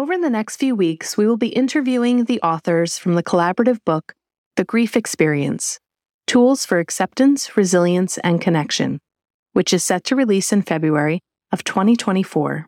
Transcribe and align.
Over 0.00 0.16
the 0.16 0.30
next 0.30 0.58
few 0.58 0.76
weeks, 0.76 1.16
we 1.16 1.26
will 1.26 1.36
be 1.36 1.48
interviewing 1.48 2.26
the 2.26 2.40
authors 2.40 2.98
from 2.98 3.16
the 3.16 3.22
collaborative 3.22 3.84
book, 3.84 4.14
The 4.54 4.62
Grief 4.62 4.96
Experience 4.96 5.80
Tools 6.28 6.64
for 6.64 6.78
Acceptance, 6.78 7.56
Resilience, 7.56 8.16
and 8.18 8.40
Connection, 8.40 9.00
which 9.54 9.72
is 9.72 9.82
set 9.82 10.04
to 10.04 10.14
release 10.14 10.52
in 10.52 10.62
February 10.62 11.18
of 11.50 11.64
2024. 11.64 12.66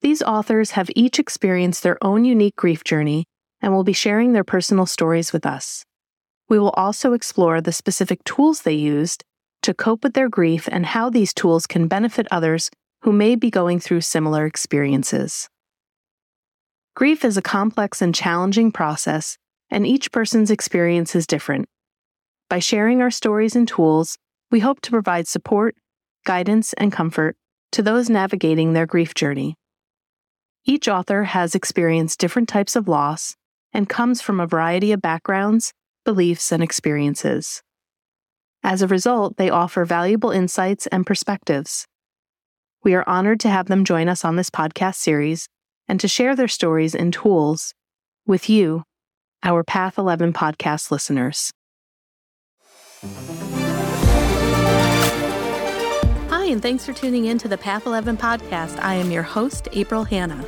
These 0.00 0.22
authors 0.22 0.70
have 0.72 0.90
each 0.94 1.18
experienced 1.18 1.82
their 1.82 1.98
own 2.00 2.24
unique 2.24 2.54
grief 2.54 2.84
journey 2.84 3.24
and 3.60 3.72
will 3.72 3.82
be 3.82 3.92
sharing 3.92 4.32
their 4.32 4.44
personal 4.44 4.86
stories 4.86 5.32
with 5.32 5.44
us. 5.44 5.84
We 6.48 6.60
will 6.60 6.70
also 6.76 7.14
explore 7.14 7.60
the 7.60 7.72
specific 7.72 8.22
tools 8.22 8.62
they 8.62 8.74
used 8.74 9.24
to 9.62 9.74
cope 9.74 10.04
with 10.04 10.14
their 10.14 10.28
grief 10.28 10.68
and 10.70 10.86
how 10.86 11.10
these 11.10 11.34
tools 11.34 11.66
can 11.66 11.88
benefit 11.88 12.28
others 12.30 12.70
who 13.00 13.10
may 13.12 13.34
be 13.34 13.50
going 13.50 13.80
through 13.80 14.02
similar 14.02 14.46
experiences. 14.46 15.48
Grief 16.96 17.24
is 17.24 17.36
a 17.36 17.42
complex 17.42 18.00
and 18.00 18.14
challenging 18.14 18.70
process, 18.70 19.36
and 19.68 19.84
each 19.84 20.12
person's 20.12 20.52
experience 20.52 21.16
is 21.16 21.26
different. 21.26 21.68
By 22.48 22.60
sharing 22.60 23.02
our 23.02 23.10
stories 23.10 23.56
and 23.56 23.66
tools, 23.66 24.16
we 24.52 24.60
hope 24.60 24.80
to 24.82 24.92
provide 24.92 25.26
support, 25.26 25.74
guidance, 26.24 26.72
and 26.74 26.92
comfort 26.92 27.36
to 27.72 27.82
those 27.82 28.08
navigating 28.08 28.74
their 28.74 28.86
grief 28.86 29.12
journey. 29.12 29.56
Each 30.64 30.86
author 30.86 31.24
has 31.24 31.56
experienced 31.56 32.20
different 32.20 32.48
types 32.48 32.76
of 32.76 32.86
loss 32.86 33.34
and 33.72 33.88
comes 33.88 34.22
from 34.22 34.38
a 34.38 34.46
variety 34.46 34.92
of 34.92 35.02
backgrounds, 35.02 35.72
beliefs, 36.04 36.52
and 36.52 36.62
experiences. 36.62 37.60
As 38.62 38.82
a 38.82 38.86
result, 38.86 39.36
they 39.36 39.50
offer 39.50 39.84
valuable 39.84 40.30
insights 40.30 40.86
and 40.86 41.04
perspectives. 41.04 41.88
We 42.84 42.94
are 42.94 43.08
honored 43.08 43.40
to 43.40 43.48
have 43.48 43.66
them 43.66 43.84
join 43.84 44.08
us 44.08 44.24
on 44.24 44.36
this 44.36 44.48
podcast 44.48 44.94
series 44.94 45.48
and 45.88 46.00
to 46.00 46.08
share 46.08 46.34
their 46.34 46.48
stories 46.48 46.94
and 46.94 47.12
tools 47.12 47.74
with 48.26 48.48
you, 48.48 48.84
our 49.42 49.62
Path 49.62 49.98
11 49.98 50.32
podcast 50.32 50.90
listeners. 50.90 51.50
Hi, 56.30 56.46
and 56.46 56.62
thanks 56.62 56.86
for 56.86 56.92
tuning 56.92 57.26
in 57.26 57.38
to 57.38 57.48
the 57.48 57.58
Path 57.58 57.86
11 57.86 58.16
podcast. 58.16 58.82
I 58.82 58.94
am 58.94 59.10
your 59.10 59.22
host, 59.22 59.68
April 59.72 60.04
Hannah. 60.04 60.44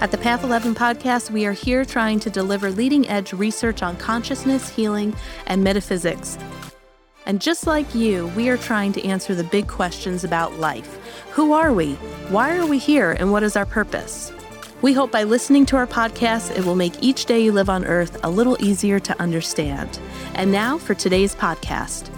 At 0.00 0.10
the 0.10 0.18
Path 0.18 0.44
11 0.44 0.74
podcast, 0.74 1.30
we 1.30 1.46
are 1.46 1.52
here 1.52 1.84
trying 1.84 2.20
to 2.20 2.30
deliver 2.30 2.70
leading 2.70 3.08
edge 3.08 3.32
research 3.32 3.82
on 3.82 3.96
consciousness, 3.96 4.68
healing, 4.68 5.14
and 5.46 5.64
metaphysics. 5.64 6.36
And 7.26 7.40
just 7.40 7.66
like 7.66 7.94
you, 7.94 8.26
we 8.28 8.50
are 8.50 8.58
trying 8.58 8.92
to 8.92 9.04
answer 9.04 9.34
the 9.34 9.44
big 9.44 9.66
questions 9.66 10.24
about 10.24 10.58
life 10.58 10.98
Who 11.30 11.52
are 11.52 11.72
we? 11.72 11.94
Why 12.28 12.56
are 12.56 12.66
we 12.66 12.78
here? 12.78 13.12
And 13.12 13.32
what 13.32 13.42
is 13.42 13.56
our 13.56 13.66
purpose? 13.66 14.32
We 14.82 14.92
hope 14.92 15.10
by 15.10 15.22
listening 15.22 15.64
to 15.66 15.76
our 15.76 15.86
podcast, 15.86 16.56
it 16.56 16.64
will 16.64 16.74
make 16.74 17.02
each 17.02 17.24
day 17.24 17.42
you 17.42 17.52
live 17.52 17.70
on 17.70 17.86
earth 17.86 18.22
a 18.22 18.30
little 18.30 18.62
easier 18.62 19.00
to 19.00 19.20
understand. 19.20 19.98
And 20.34 20.52
now 20.52 20.76
for 20.76 20.92
today's 20.94 21.34
podcast. 21.34 22.10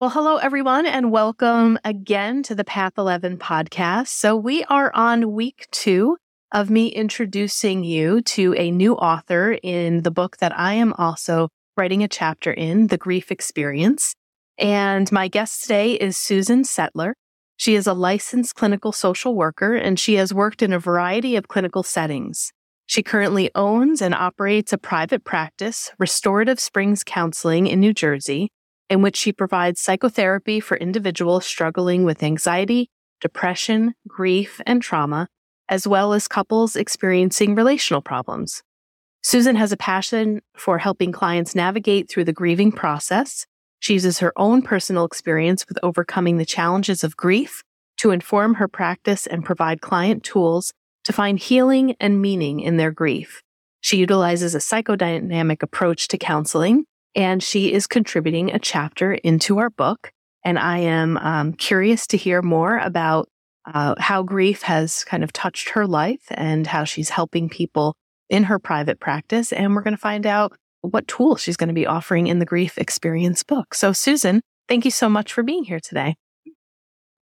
Well, 0.00 0.10
hello, 0.10 0.38
everyone, 0.38 0.86
and 0.86 1.12
welcome 1.12 1.78
again 1.84 2.42
to 2.44 2.54
the 2.54 2.64
Path 2.64 2.94
11 2.96 3.36
podcast. 3.36 4.08
So, 4.08 4.34
we 4.34 4.64
are 4.64 4.90
on 4.94 5.32
week 5.32 5.68
two 5.70 6.16
of 6.52 6.70
me 6.70 6.88
introducing 6.88 7.84
you 7.84 8.20
to 8.22 8.54
a 8.54 8.70
new 8.70 8.94
author 8.94 9.56
in 9.62 10.02
the 10.02 10.10
book 10.10 10.38
that 10.38 10.56
I 10.58 10.74
am 10.74 10.92
also 10.94 11.48
writing 11.76 12.02
a 12.02 12.08
chapter 12.08 12.52
in, 12.52 12.88
The 12.88 12.98
Grief 12.98 13.30
Experience. 13.30 14.14
And 14.58 15.10
my 15.12 15.28
guest 15.28 15.62
today 15.62 15.92
is 15.92 16.16
Susan 16.16 16.64
Settler. 16.64 17.14
She 17.56 17.74
is 17.74 17.86
a 17.86 17.94
licensed 17.94 18.54
clinical 18.54 18.92
social 18.92 19.34
worker 19.34 19.74
and 19.74 19.98
she 19.98 20.14
has 20.14 20.34
worked 20.34 20.62
in 20.62 20.72
a 20.72 20.78
variety 20.78 21.36
of 21.36 21.48
clinical 21.48 21.82
settings. 21.82 22.52
She 22.86 23.02
currently 23.02 23.50
owns 23.54 24.02
and 24.02 24.14
operates 24.14 24.72
a 24.72 24.78
private 24.78 25.24
practice, 25.24 25.92
Restorative 25.98 26.58
Springs 26.58 27.04
Counseling 27.04 27.68
in 27.68 27.78
New 27.78 27.94
Jersey, 27.94 28.50
in 28.88 29.02
which 29.02 29.16
she 29.16 29.32
provides 29.32 29.80
psychotherapy 29.80 30.58
for 30.58 30.76
individuals 30.76 31.46
struggling 31.46 32.04
with 32.04 32.24
anxiety, 32.24 32.90
depression, 33.20 33.94
grief, 34.08 34.60
and 34.66 34.82
trauma, 34.82 35.28
as 35.70 35.86
well 35.86 36.12
as 36.12 36.28
couples 36.28 36.76
experiencing 36.76 37.54
relational 37.54 38.02
problems. 38.02 38.62
Susan 39.22 39.54
has 39.56 39.70
a 39.70 39.76
passion 39.76 40.42
for 40.56 40.78
helping 40.78 41.12
clients 41.12 41.54
navigate 41.54 42.10
through 42.10 42.24
the 42.24 42.32
grieving 42.32 42.72
process. 42.72 43.46
She 43.78 43.94
uses 43.94 44.18
her 44.18 44.32
own 44.36 44.60
personal 44.60 45.04
experience 45.04 45.66
with 45.68 45.78
overcoming 45.82 46.36
the 46.36 46.44
challenges 46.44 47.04
of 47.04 47.16
grief 47.16 47.62
to 47.98 48.10
inform 48.10 48.54
her 48.54 48.66
practice 48.66 49.26
and 49.26 49.44
provide 49.44 49.80
client 49.80 50.24
tools 50.24 50.72
to 51.04 51.12
find 51.12 51.38
healing 51.38 51.94
and 52.00 52.20
meaning 52.20 52.60
in 52.60 52.76
their 52.76 52.90
grief. 52.90 53.42
She 53.80 53.96
utilizes 53.98 54.54
a 54.54 54.58
psychodynamic 54.58 55.62
approach 55.62 56.08
to 56.08 56.18
counseling 56.18 56.84
and 57.14 57.42
she 57.42 57.72
is 57.72 57.86
contributing 57.86 58.50
a 58.50 58.58
chapter 58.58 59.14
into 59.14 59.58
our 59.58 59.70
book. 59.70 60.12
And 60.44 60.58
I 60.58 60.78
am 60.78 61.16
um, 61.18 61.52
curious 61.52 62.06
to 62.08 62.16
hear 62.16 62.42
more 62.42 62.78
about 62.78 63.28
uh, 63.66 63.94
how 63.98 64.22
grief 64.22 64.62
has 64.62 65.04
kind 65.04 65.22
of 65.22 65.32
touched 65.32 65.70
her 65.70 65.86
life 65.86 66.22
and 66.30 66.66
how 66.66 66.84
she's 66.84 67.10
helping 67.10 67.48
people 67.48 67.94
in 68.28 68.44
her 68.44 68.58
private 68.58 69.00
practice. 69.00 69.52
And 69.52 69.74
we're 69.74 69.82
going 69.82 69.94
to 69.94 70.00
find 70.00 70.26
out 70.26 70.56
what 70.82 71.08
tools 71.08 71.42
she's 71.42 71.56
going 71.56 71.68
to 71.68 71.74
be 71.74 71.86
offering 71.86 72.26
in 72.26 72.38
the 72.38 72.46
Grief 72.46 72.78
Experience 72.78 73.42
book. 73.42 73.74
So, 73.74 73.92
Susan, 73.92 74.40
thank 74.68 74.84
you 74.84 74.90
so 74.90 75.08
much 75.08 75.32
for 75.32 75.42
being 75.42 75.64
here 75.64 75.80
today. 75.80 76.16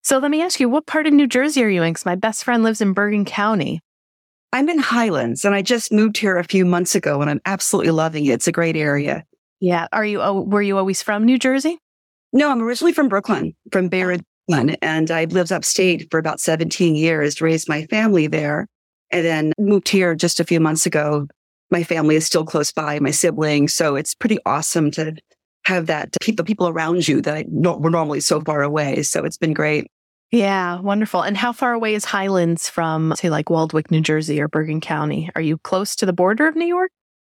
So, 0.03 0.19
let 0.19 0.31
me 0.31 0.43
ask 0.43 0.61
you, 0.61 0.69
what 0.69 0.87
part 0.87 1.07
of 1.07 1.13
New 1.13 1.27
Jersey 1.27 1.63
are 1.65 1.69
you 1.69 1.83
in? 1.83 1.93
Because 1.93 2.07
my 2.07 2.15
best 2.15 2.45
friend 2.45 2.63
lives 2.63 2.81
in 2.81 2.93
Bergen 2.93 3.25
County. 3.25 3.81
I'm 4.53 4.69
in 4.69 4.79
Highlands 4.79 5.45
and 5.45 5.55
I 5.55 5.63
just 5.63 5.91
moved 5.91 6.19
here 6.19 6.37
a 6.37 6.45
few 6.45 6.67
months 6.67 6.95
ago 6.95 7.23
and 7.23 7.31
I'm 7.31 7.41
absolutely 7.47 7.91
loving 7.91 8.27
it. 8.27 8.33
It's 8.33 8.47
a 8.47 8.53
great 8.53 8.77
area. 8.77 9.25
Yeah. 9.61 9.87
Are 9.93 10.05
you, 10.05 10.21
oh, 10.21 10.43
were 10.43 10.61
you 10.61 10.77
always 10.77 11.03
from 11.03 11.25
New 11.25 11.39
Jersey? 11.39 11.79
No, 12.35 12.51
I'm 12.51 12.61
originally 12.63 12.93
from 12.93 13.09
Brooklyn, 13.09 13.55
from 13.71 13.89
And 14.53 15.11
I 15.11 15.25
lived 15.25 15.53
upstate 15.53 16.09
for 16.11 16.19
about 16.19 16.41
17 16.41 16.95
years, 16.95 17.41
raised 17.41 17.69
my 17.69 17.87
family 17.87 18.27
there, 18.27 18.67
and 19.11 19.25
then 19.25 19.53
moved 19.59 19.89
here 19.89 20.15
just 20.15 20.41
a 20.41 20.45
few 20.45 20.61
months 20.61 20.87
ago. 20.87 21.27
My 21.71 21.83
family 21.83 22.17
is 22.17 22.27
still 22.27 22.45
close 22.45 22.73
by, 22.73 22.99
my 23.01 23.11
siblings. 23.11 23.75
So 23.75 23.97
it's 23.97 24.15
pretty 24.15 24.39
awesome 24.45 24.91
to 24.93 25.15
have 25.65 25.87
that, 25.87 26.13
to 26.13 26.19
keep 26.21 26.37
the 26.37 26.45
people 26.45 26.69
around 26.69 27.07
you 27.07 27.21
that 27.23 27.35
I, 27.35 27.45
no, 27.49 27.77
were 27.77 27.91
normally 27.91 28.21
so 28.21 28.41
far 28.41 28.63
away. 28.63 29.03
So 29.03 29.25
it's 29.25 29.39
been 29.39 29.55
great. 29.55 29.91
Yeah, 30.31 30.81
wonderful. 30.81 31.23
And 31.23 31.37
how 31.37 31.53
far 31.53 31.75
away 31.75 31.95
is 31.95 32.07
Highlands 32.07 32.69
from, 32.69 33.15
say, 33.17 33.29
like 33.29 33.51
Waldwick, 33.51 33.91
New 33.91 34.01
Jersey 34.01 34.41
or 34.41 34.49
Bergen 34.49 34.81
County? 34.81 35.31
Are 35.35 35.43
you 35.43 35.59
close 35.59 35.95
to 35.97 36.07
the 36.07 36.13
border 36.13 36.49
of 36.49 36.57
New 36.57 36.67
York? 36.67 36.91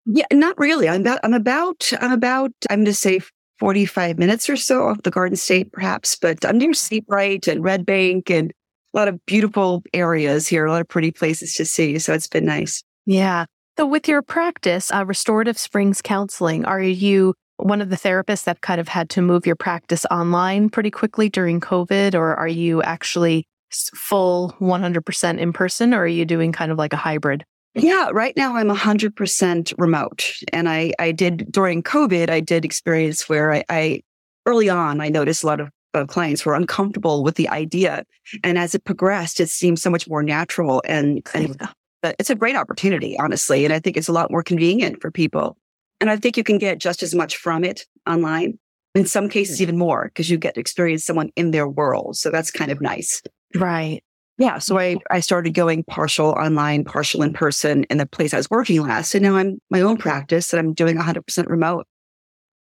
Yeah, 0.05 0.27
not 0.33 0.59
really. 0.59 0.89
I'm 0.89 1.01
about, 1.01 1.21
I'm 1.23 1.33
about, 1.33 1.91
I'm 2.01 2.13
about, 2.13 2.53
I'm 2.69 2.81
going 2.81 2.87
to 2.87 2.95
say 2.95 3.21
45 3.63 4.19
minutes 4.19 4.51
or 4.51 4.57
so 4.57 4.89
of 4.89 5.01
the 5.05 5.11
Garden 5.13 5.37
State, 5.37 5.71
perhaps, 5.71 6.17
but 6.17 6.45
I'm 6.45 6.59
near 6.59 6.75
Seabright 6.75 7.47
and 7.47 7.63
Red 7.63 7.87
Bank 7.87 8.29
and 8.29 8.53
a 8.93 8.99
lot 8.99 9.07
of 9.07 9.25
beautiful 9.25 9.85
areas 9.95 10.49
here, 10.49 10.67
a 10.67 10.73
lot 10.73 10.81
of 10.81 10.89
pretty 10.89 11.13
places 11.13 11.55
to 11.55 11.65
see. 11.65 11.97
So 12.01 12.13
it's 12.13 12.27
been 12.27 12.45
nice. 12.45 12.83
Yeah. 13.07 13.45
So 13.79 13.87
with 13.87 14.09
your 14.09 14.21
practice, 14.21 14.91
uh, 14.91 15.07
Restorative 15.07 15.57
Springs 15.57 16.03
Counseling, 16.03 16.65
are 16.65 16.83
you 16.83 17.35
one 17.59 17.81
of 17.81 17.89
the 17.89 17.97
therapists 17.97 18.43
that 18.47 18.63
kind 18.63 18.81
of 18.81 18.89
had 18.89 19.09
to 19.11 19.23
move 19.23 19.47
your 19.47 19.55
practice 19.55 20.05
online 20.11 20.69
pretty 20.69 20.91
quickly 20.91 21.29
during 21.29 21.61
COVID, 21.61 22.17
or 22.17 22.35
are 22.35 22.49
you 22.49 22.83
actually 22.83 23.47
full 23.95 24.57
100% 24.61 25.39
in 25.39 25.53
person, 25.53 25.95
or 25.95 26.01
are 26.01 26.07
you 26.09 26.25
doing 26.25 26.51
kind 26.51 26.73
of 26.73 26.79
like 26.79 26.93
a 26.93 26.97
hybrid? 26.97 27.45
Yeah, 27.75 28.11
right 28.13 28.37
now 28.37 28.57
I'm 28.57 28.69
100% 28.69 29.75
remote. 29.79 30.33
And 30.53 30.69
I, 30.69 30.93
I 30.99 31.13
did 31.13 31.51
during 31.51 31.83
COVID, 31.83 32.29
I 32.29 32.41
did 32.41 32.65
experience 32.65 33.29
where 33.29 33.53
I, 33.53 33.65
I 33.69 34.03
early 34.47 34.69
on, 34.69 35.01
I 35.01 35.09
noticed 35.09 35.43
a 35.43 35.47
lot 35.47 35.61
of, 35.61 35.71
of 35.95 36.09
clients 36.09 36.45
were 36.45 36.55
uncomfortable 36.55 37.23
with 37.23 37.37
the 37.37 37.49
idea. 37.49 38.05
And 38.45 38.59
as 38.59 38.75
it 38.75 38.85
progressed, 38.85 39.41
it 39.41 39.49
seemed 39.49 39.79
so 39.79 39.91
much 39.91 40.09
more 40.09 40.23
natural 40.23 40.83
and, 40.87 41.27
and 41.35 41.61
uh, 42.03 42.13
it's 42.19 42.31
a 42.31 42.35
great 42.35 42.57
opportunity, 42.57 43.19
honestly. 43.19 43.65
And 43.65 43.73
I 43.73 43.79
think 43.79 43.97
it's 43.97 44.09
a 44.09 44.13
lot 44.13 44.31
more 44.31 44.43
convenient 44.43 45.01
for 45.01 45.11
people. 45.11 45.57
And 46.01 46.11
I 46.11 46.17
think 46.17 46.37
you 46.37 46.45
can 46.45 46.59
get 46.59 46.79
just 46.79 47.03
as 47.03 47.15
much 47.15 47.37
from 47.37 47.65
it 47.65 47.87
online. 48.07 48.59
In 48.95 49.07
some 49.07 49.31
cases, 49.31 49.63
even 49.63 49.79
more 49.79 50.05
because 50.05 50.29
you 50.29 50.37
get 50.37 50.55
to 50.55 50.61
experience 50.61 51.07
someone 51.07 51.31
in 51.35 51.51
their 51.51 51.67
world. 51.67 52.17
So 52.19 52.31
that's 52.31 52.51
kind 52.51 52.71
of 52.71 52.83
nice. 52.83 53.23
Right. 53.55 54.05
Yeah. 54.39 54.59
So 54.59 54.79
I, 54.79 54.97
I 55.11 55.21
started 55.21 55.55
going 55.55 55.85
partial 55.85 56.31
online, 56.31 56.85
partial 56.85 57.23
in 57.23 57.33
person 57.33 57.85
in 57.85 57.99
the 57.99 58.07
place 58.07 58.33
I 58.33 58.39
was 58.39 58.51
working 58.51 58.81
last. 58.83 59.15
And 59.15 59.23
now 59.23 59.37
I'm 59.37 59.59
my 59.71 59.81
own 59.81 59.99
practice 59.99 60.53
and 60.53 60.61
I'm 60.61 60.73
doing 60.73 60.97
100% 60.97 61.49
remote. 61.49 61.87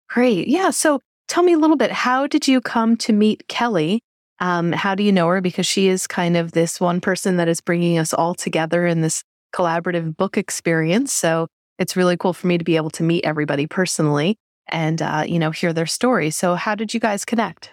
Great. 0.08 0.48
Yeah. 0.48 0.70
So 0.70 1.00
tell 1.28 1.42
me 1.42 1.54
a 1.54 1.58
little 1.58 1.76
bit. 1.76 1.90
How 1.90 2.26
did 2.26 2.46
you 2.46 2.60
come 2.60 2.96
to 2.98 3.12
meet 3.12 3.48
Kelly? 3.48 4.02
Um, 4.38 4.72
how 4.72 4.94
do 4.94 5.02
you 5.02 5.12
know 5.12 5.28
her? 5.28 5.40
Because 5.40 5.66
she 5.66 5.88
is 5.88 6.06
kind 6.06 6.36
of 6.36 6.52
this 6.52 6.80
one 6.80 7.00
person 7.00 7.36
that 7.36 7.48
is 7.48 7.60
bringing 7.60 7.98
us 7.98 8.12
all 8.12 8.34
together 8.34 8.86
in 8.86 9.00
this 9.00 9.22
collaborative 9.54 10.16
book 10.16 10.36
experience. 10.36 11.12
So 11.12 11.46
it's 11.78 11.96
really 11.96 12.16
cool 12.16 12.32
for 12.32 12.46
me 12.46 12.58
to 12.58 12.64
be 12.64 12.76
able 12.76 12.90
to 12.90 13.02
meet 13.02 13.24
everybody 13.24 13.66
personally 13.66 14.36
and, 14.68 15.00
uh, 15.00 15.24
you 15.26 15.38
know, 15.38 15.50
hear 15.50 15.72
their 15.72 15.86
story. 15.86 16.30
So 16.30 16.54
how 16.54 16.74
did 16.74 16.92
you 16.92 17.00
guys 17.00 17.24
connect? 17.24 17.70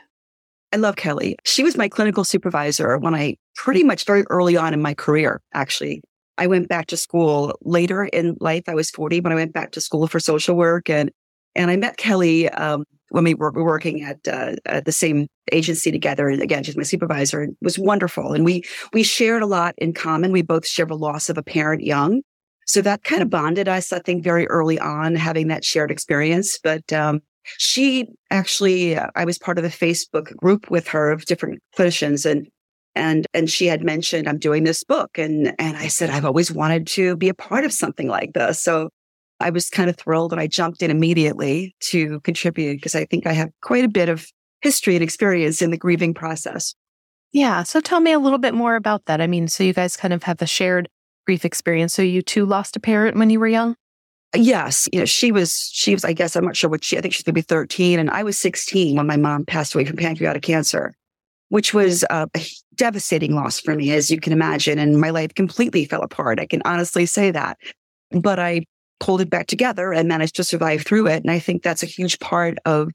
I 0.71 0.77
love 0.77 0.95
Kelly. 0.95 1.36
She 1.45 1.63
was 1.63 1.77
my 1.77 1.89
clinical 1.89 2.24
supervisor 2.24 2.98
when 2.98 3.16
I 3.16 3.38
pretty 3.56 3.83
much 3.83 4.06
very 4.06 4.24
early 4.30 4.56
on 4.56 4.74
in 4.74 4.81
my 4.81 4.94
career, 4.94 5.42
actually. 5.54 6.01
I 6.38 6.48
went 6.48 6.69
back 6.69 6.88
to 6.88 6.98
school 6.98 7.57
later 7.62 8.06
in 8.06 8.38
life. 8.39 8.63
I 8.68 8.75
was 8.75 8.89
40 8.92 9.21
when 9.21 9.33
I 9.33 9.36
went 9.36 9.54
back 9.54 9.71
to 9.71 9.81
school 9.81 10.07
for 10.07 10.19
social 10.19 10.56
work 10.56 10.89
and, 10.89 11.12
and 11.56 11.69
I 11.69 11.75
met 11.75 11.98
Kelly, 11.98 12.50
um, 12.50 12.86
when 13.10 13.24
we 13.24 13.33
were, 13.33 13.51
working 13.51 14.04
at, 14.04 14.25
uh, 14.27 14.56
at 14.66 14.86
the 14.86 14.92
same 14.92 15.27
agency 15.51 15.92
together. 15.92 16.30
And 16.30 16.42
again, 16.42 16.63
she's 16.63 16.77
my 16.77 16.83
supervisor 16.83 17.42
and 17.42 17.57
was 17.62 17.80
wonderful. 17.80 18.33
And 18.33 18.45
we, 18.45 18.63
we 18.94 19.01
shared 19.01 19.42
a 19.42 19.48
lot 19.48 19.74
in 19.80 19.94
common. 19.94 20.31
We 20.31 20.44
both 20.44 20.66
shared 20.66 20.92
a 20.92 20.95
loss 20.95 21.30
of 21.30 21.38
a 21.38 21.44
parent 21.44 21.83
young. 21.83 22.21
So 22.68 22.81
that 22.83 23.04
kind 23.04 23.24
of 23.24 23.31
bonded 23.31 23.68
us, 23.68 23.92
I 23.92 24.00
think, 24.00 24.24
very 24.24 24.48
early 24.48 24.80
on, 24.80 25.16
having 25.16 25.48
that 25.48 25.66
shared 25.66 25.89
experience. 25.89 26.60
But, 26.63 26.94
um, 26.94 27.21
she 27.44 28.08
actually, 28.30 28.96
uh, 28.96 29.08
I 29.16 29.26
was 29.26 29.38
part 29.38 29.58
of 29.58 29.66
a 29.66 29.70
Facebook 29.70 30.36
group 30.36 30.70
with 30.70 30.88
her 30.90 31.12
of 31.12 31.26
different 31.26 31.62
clinicians 31.78 32.30
and 32.30 32.48
and 32.96 33.28
and 33.34 33.50
she 33.50 33.68
had 33.68 33.84
mentioned 33.84 34.28
I'm 34.28 34.40
doing 34.40 34.64
this 34.64 34.84
book 34.84 35.18
and 35.18 35.54
and 35.60 35.78
I 35.78 35.88
said 35.88 36.10
I've 36.10 36.26
always 36.26 36.52
wanted 36.52 36.88
to 36.88 37.16
be 37.16 37.30
a 37.30 37.34
part 37.34 37.64
of 37.64 37.72
something 37.72 38.08
like 38.08 38.34
this. 38.34 38.62
So 38.62 38.90
I 39.40 39.52
was 39.52 39.70
kind 39.70 39.90
of 39.90 39.96
thrilled 39.96 40.34
and 40.34 40.42
I 40.42 40.48
jumped 40.48 40.82
in 40.82 40.92
immediately 40.92 41.76
to 41.92 42.20
contribute 42.22 42.76
because 42.76 42.96
I 42.96 43.06
think 43.06 43.26
I 43.26 43.34
have 43.34 43.50
quite 43.62 43.86
a 43.86 43.90
bit 43.90 44.10
of 44.10 44.28
history 44.62 44.96
and 44.96 45.04
experience 45.04 45.62
in 45.62 45.72
the 45.72 45.78
grieving 45.78 46.14
process. 46.14 46.76
Yeah, 47.32 47.64
so 47.64 47.80
tell 47.80 48.02
me 48.02 48.12
a 48.12 48.20
little 48.20 48.40
bit 48.40 48.54
more 48.54 48.76
about 48.76 49.06
that. 49.06 49.22
I 49.22 49.28
mean, 49.28 49.48
so 49.48 49.64
you 49.64 49.74
guys 49.74 49.96
kind 49.96 50.14
of 50.14 50.24
have 50.24 50.42
a 50.42 50.48
shared 50.48 50.90
grief 51.26 51.46
experience. 51.46 51.94
So 51.94 52.02
you 52.02 52.22
too 52.22 52.46
lost 52.46 52.76
a 52.76 52.80
parent 52.80 53.18
when 53.18 53.30
you 53.30 53.40
were 53.40 53.48
young? 53.48 53.76
Yes, 54.36 54.88
you 54.94 55.00
know, 55.00 55.06
she 55.06 55.31
was, 55.31 55.70
she 55.74 55.94
was, 55.94 56.06
I 56.06 56.14
guess, 56.14 56.36
I'm 56.36 56.46
not 56.46 56.56
sure 56.56 56.70
what 56.70 56.84
she, 56.84 56.98
I 56.98 57.02
think 57.02 57.14
she's 57.14 57.24
going 57.24 57.34
to 57.34 57.42
be 57.42 57.42
13. 57.42 57.98
And 57.98 58.12
I 58.12 58.22
was 58.22 58.38
16 58.38 58.96
when 58.96 59.08
my 59.08 59.18
mom 59.18 59.46
passed 59.46 59.74
away 59.74 59.86
from 59.86 59.98
pancreatic 59.98 60.44
cancer, 60.44 60.94
which 61.50 61.74
was 61.74 62.04
a 62.12 62.30
devastating 62.76 63.34
loss 63.34 63.60
for 63.60 63.76
me, 63.76 63.92
as 63.92 64.12
you 64.12 64.20
can 64.20 64.31
imagine. 64.31 64.78
And 64.78 65.02
my 65.02 65.10
life 65.10 65.34
completely 65.34 65.86
fell 65.86 66.04
apart. 66.04 66.40
I 66.40 66.46
can 66.46 66.62
honestly 66.64 67.08
say 67.08 67.31
that. 67.31 67.58
But 68.12 68.38
I 68.38 68.66
pulled 69.00 69.22
it 69.22 69.31
back 69.31 69.48
together 69.48 69.94
and 69.94 70.08
managed 70.08 70.36
to 70.36 70.44
survive 70.44 70.84
through 70.84 71.08
it. 71.08 71.24
And 71.24 71.31
I 71.31 71.40
think 71.40 71.64
that's 71.64 71.84
a 71.84 71.88
huge 71.88 72.20
part 72.20 72.58
of 72.66 72.90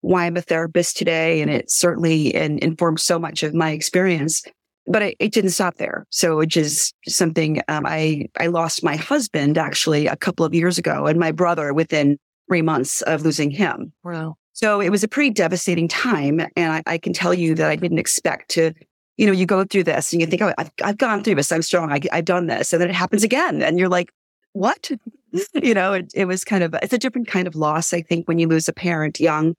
why 0.00 0.24
I'm 0.24 0.36
a 0.36 0.42
therapist 0.42 0.96
today. 0.96 1.42
And 1.42 1.50
it 1.50 1.70
certainly 1.70 2.34
and 2.34 2.58
informed 2.60 3.00
so 3.00 3.18
much 3.18 3.42
of 3.42 3.52
my 3.52 3.72
experience 3.72 4.42
but 4.88 5.02
it, 5.02 5.16
it, 5.18 5.32
didn't 5.32 5.50
stop 5.50 5.76
there. 5.76 6.06
So, 6.10 6.36
which 6.36 6.56
is 6.56 6.92
something 7.06 7.62
um, 7.68 7.84
I 7.86 8.26
I 8.38 8.46
lost 8.46 8.82
my 8.82 8.96
husband 8.96 9.58
actually 9.58 10.06
a 10.06 10.16
couple 10.16 10.44
of 10.44 10.54
years 10.54 10.78
ago, 10.78 11.06
and 11.06 11.18
my 11.18 11.32
brother 11.32 11.72
within 11.72 12.18
three 12.48 12.62
months 12.62 13.02
of 13.02 13.22
losing 13.22 13.50
him. 13.50 13.92
Wow. 14.02 14.36
So 14.52 14.80
it 14.80 14.88
was 14.88 15.04
a 15.04 15.08
pretty 15.08 15.30
devastating 15.30 15.86
time, 15.86 16.40
and 16.56 16.72
I, 16.72 16.82
I 16.86 16.98
can 16.98 17.12
tell 17.12 17.34
you 17.34 17.54
that 17.54 17.70
I 17.70 17.76
didn't 17.76 17.98
expect 17.98 18.50
to. 18.52 18.72
You 19.16 19.26
know, 19.26 19.32
you 19.32 19.46
go 19.46 19.64
through 19.64 19.84
this 19.84 20.12
and 20.12 20.20
you 20.20 20.28
think, 20.28 20.42
oh, 20.42 20.54
I've, 20.58 20.70
I've 20.82 20.98
gone 20.98 21.24
through 21.24 21.34
this. 21.34 21.50
I'm 21.50 21.62
strong. 21.62 21.92
I, 21.92 22.00
I've 22.12 22.24
done 22.24 22.46
this, 22.46 22.72
and 22.72 22.80
then 22.80 22.88
it 22.88 22.94
happens 22.94 23.22
again, 23.22 23.62
and 23.62 23.78
you're 23.78 23.88
like, 23.88 24.10
what? 24.52 24.90
you 25.54 25.74
know, 25.74 25.92
it, 25.92 26.10
it 26.14 26.24
was 26.24 26.44
kind 26.44 26.64
of 26.64 26.74
it's 26.82 26.92
a 26.92 26.98
different 26.98 27.28
kind 27.28 27.46
of 27.46 27.54
loss. 27.54 27.92
I 27.92 28.02
think 28.02 28.26
when 28.26 28.38
you 28.38 28.48
lose 28.48 28.68
a 28.68 28.72
parent 28.72 29.20
young, 29.20 29.54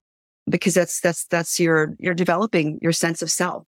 because 0.50 0.74
that's 0.74 1.00
that's 1.00 1.26
that's 1.26 1.60
your 1.60 1.96
you're 2.00 2.14
developing 2.14 2.80
your 2.82 2.92
sense 2.92 3.22
of 3.22 3.30
self 3.30 3.66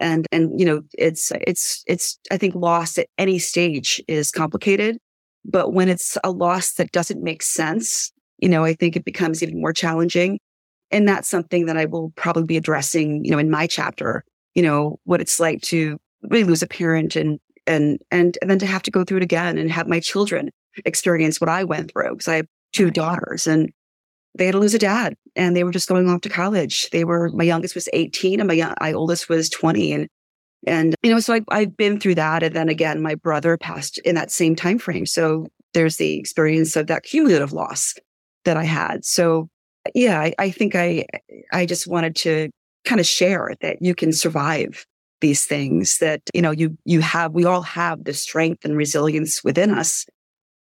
and 0.00 0.26
and 0.32 0.58
you 0.58 0.66
know 0.66 0.82
it's 0.94 1.32
it's 1.46 1.82
it's 1.86 2.18
i 2.30 2.36
think 2.36 2.54
loss 2.54 2.98
at 2.98 3.06
any 3.18 3.38
stage 3.38 4.02
is 4.08 4.30
complicated 4.30 4.98
but 5.44 5.72
when 5.72 5.88
it's 5.88 6.16
a 6.24 6.30
loss 6.30 6.74
that 6.74 6.92
doesn't 6.92 7.22
make 7.22 7.42
sense 7.42 8.12
you 8.38 8.48
know 8.48 8.64
i 8.64 8.74
think 8.74 8.96
it 8.96 9.04
becomes 9.04 9.42
even 9.42 9.60
more 9.60 9.72
challenging 9.72 10.38
and 10.90 11.08
that's 11.08 11.28
something 11.28 11.66
that 11.66 11.76
i 11.76 11.84
will 11.84 12.12
probably 12.16 12.44
be 12.44 12.56
addressing 12.56 13.24
you 13.24 13.30
know 13.30 13.38
in 13.38 13.50
my 13.50 13.66
chapter 13.66 14.24
you 14.54 14.62
know 14.62 14.98
what 15.04 15.20
it's 15.20 15.40
like 15.40 15.60
to 15.62 15.98
really 16.22 16.44
lose 16.44 16.62
a 16.62 16.66
parent 16.66 17.16
and 17.16 17.38
and 17.66 17.98
and, 18.10 18.36
and 18.42 18.50
then 18.50 18.58
to 18.58 18.66
have 18.66 18.82
to 18.82 18.90
go 18.90 19.04
through 19.04 19.18
it 19.18 19.22
again 19.22 19.56
and 19.58 19.70
have 19.70 19.88
my 19.88 20.00
children 20.00 20.50
experience 20.84 21.40
what 21.40 21.50
i 21.50 21.64
went 21.64 21.90
through 21.92 22.10
because 22.10 22.28
i 22.28 22.36
have 22.36 22.46
two 22.72 22.90
daughters 22.90 23.46
and 23.46 23.70
they 24.36 24.46
had 24.46 24.52
to 24.52 24.58
lose 24.58 24.74
a 24.74 24.78
dad 24.78 25.14
and 25.36 25.54
they 25.56 25.64
were 25.64 25.70
just 25.70 25.88
going 25.88 26.08
off 26.08 26.22
to 26.22 26.28
college. 26.28 26.90
They 26.90 27.04
were, 27.04 27.30
my 27.30 27.44
youngest 27.44 27.74
was 27.74 27.88
18 27.92 28.40
and 28.40 28.48
my, 28.48 28.54
young, 28.54 28.74
my 28.80 28.92
oldest 28.92 29.28
was 29.28 29.48
20. 29.48 29.92
And, 29.92 30.08
and, 30.66 30.94
you 31.02 31.12
know, 31.12 31.20
so 31.20 31.34
I, 31.34 31.40
I've 31.50 31.76
been 31.76 32.00
through 32.00 32.16
that. 32.16 32.42
And 32.42 32.54
then 32.54 32.68
again, 32.68 33.02
my 33.02 33.14
brother 33.14 33.56
passed 33.56 33.98
in 33.98 34.14
that 34.16 34.30
same 34.30 34.56
time 34.56 34.78
frame. 34.78 35.06
So 35.06 35.46
there's 35.72 35.96
the 35.96 36.18
experience 36.18 36.76
of 36.76 36.88
that 36.88 37.04
cumulative 37.04 37.52
loss 37.52 37.94
that 38.44 38.56
I 38.56 38.64
had. 38.64 39.04
So 39.04 39.48
yeah, 39.94 40.20
I, 40.20 40.34
I 40.38 40.50
think 40.50 40.74
I, 40.74 41.06
I 41.52 41.66
just 41.66 41.86
wanted 41.86 42.16
to 42.16 42.50
kind 42.84 43.00
of 43.00 43.06
share 43.06 43.54
that 43.60 43.78
you 43.80 43.94
can 43.94 44.12
survive 44.12 44.84
these 45.20 45.44
things 45.44 45.98
that, 45.98 46.22
you 46.34 46.42
know, 46.42 46.50
you, 46.50 46.76
you 46.84 47.00
have, 47.00 47.32
we 47.32 47.44
all 47.44 47.62
have 47.62 48.04
the 48.04 48.12
strength 48.12 48.64
and 48.64 48.76
resilience 48.76 49.44
within 49.44 49.70
us. 49.70 50.06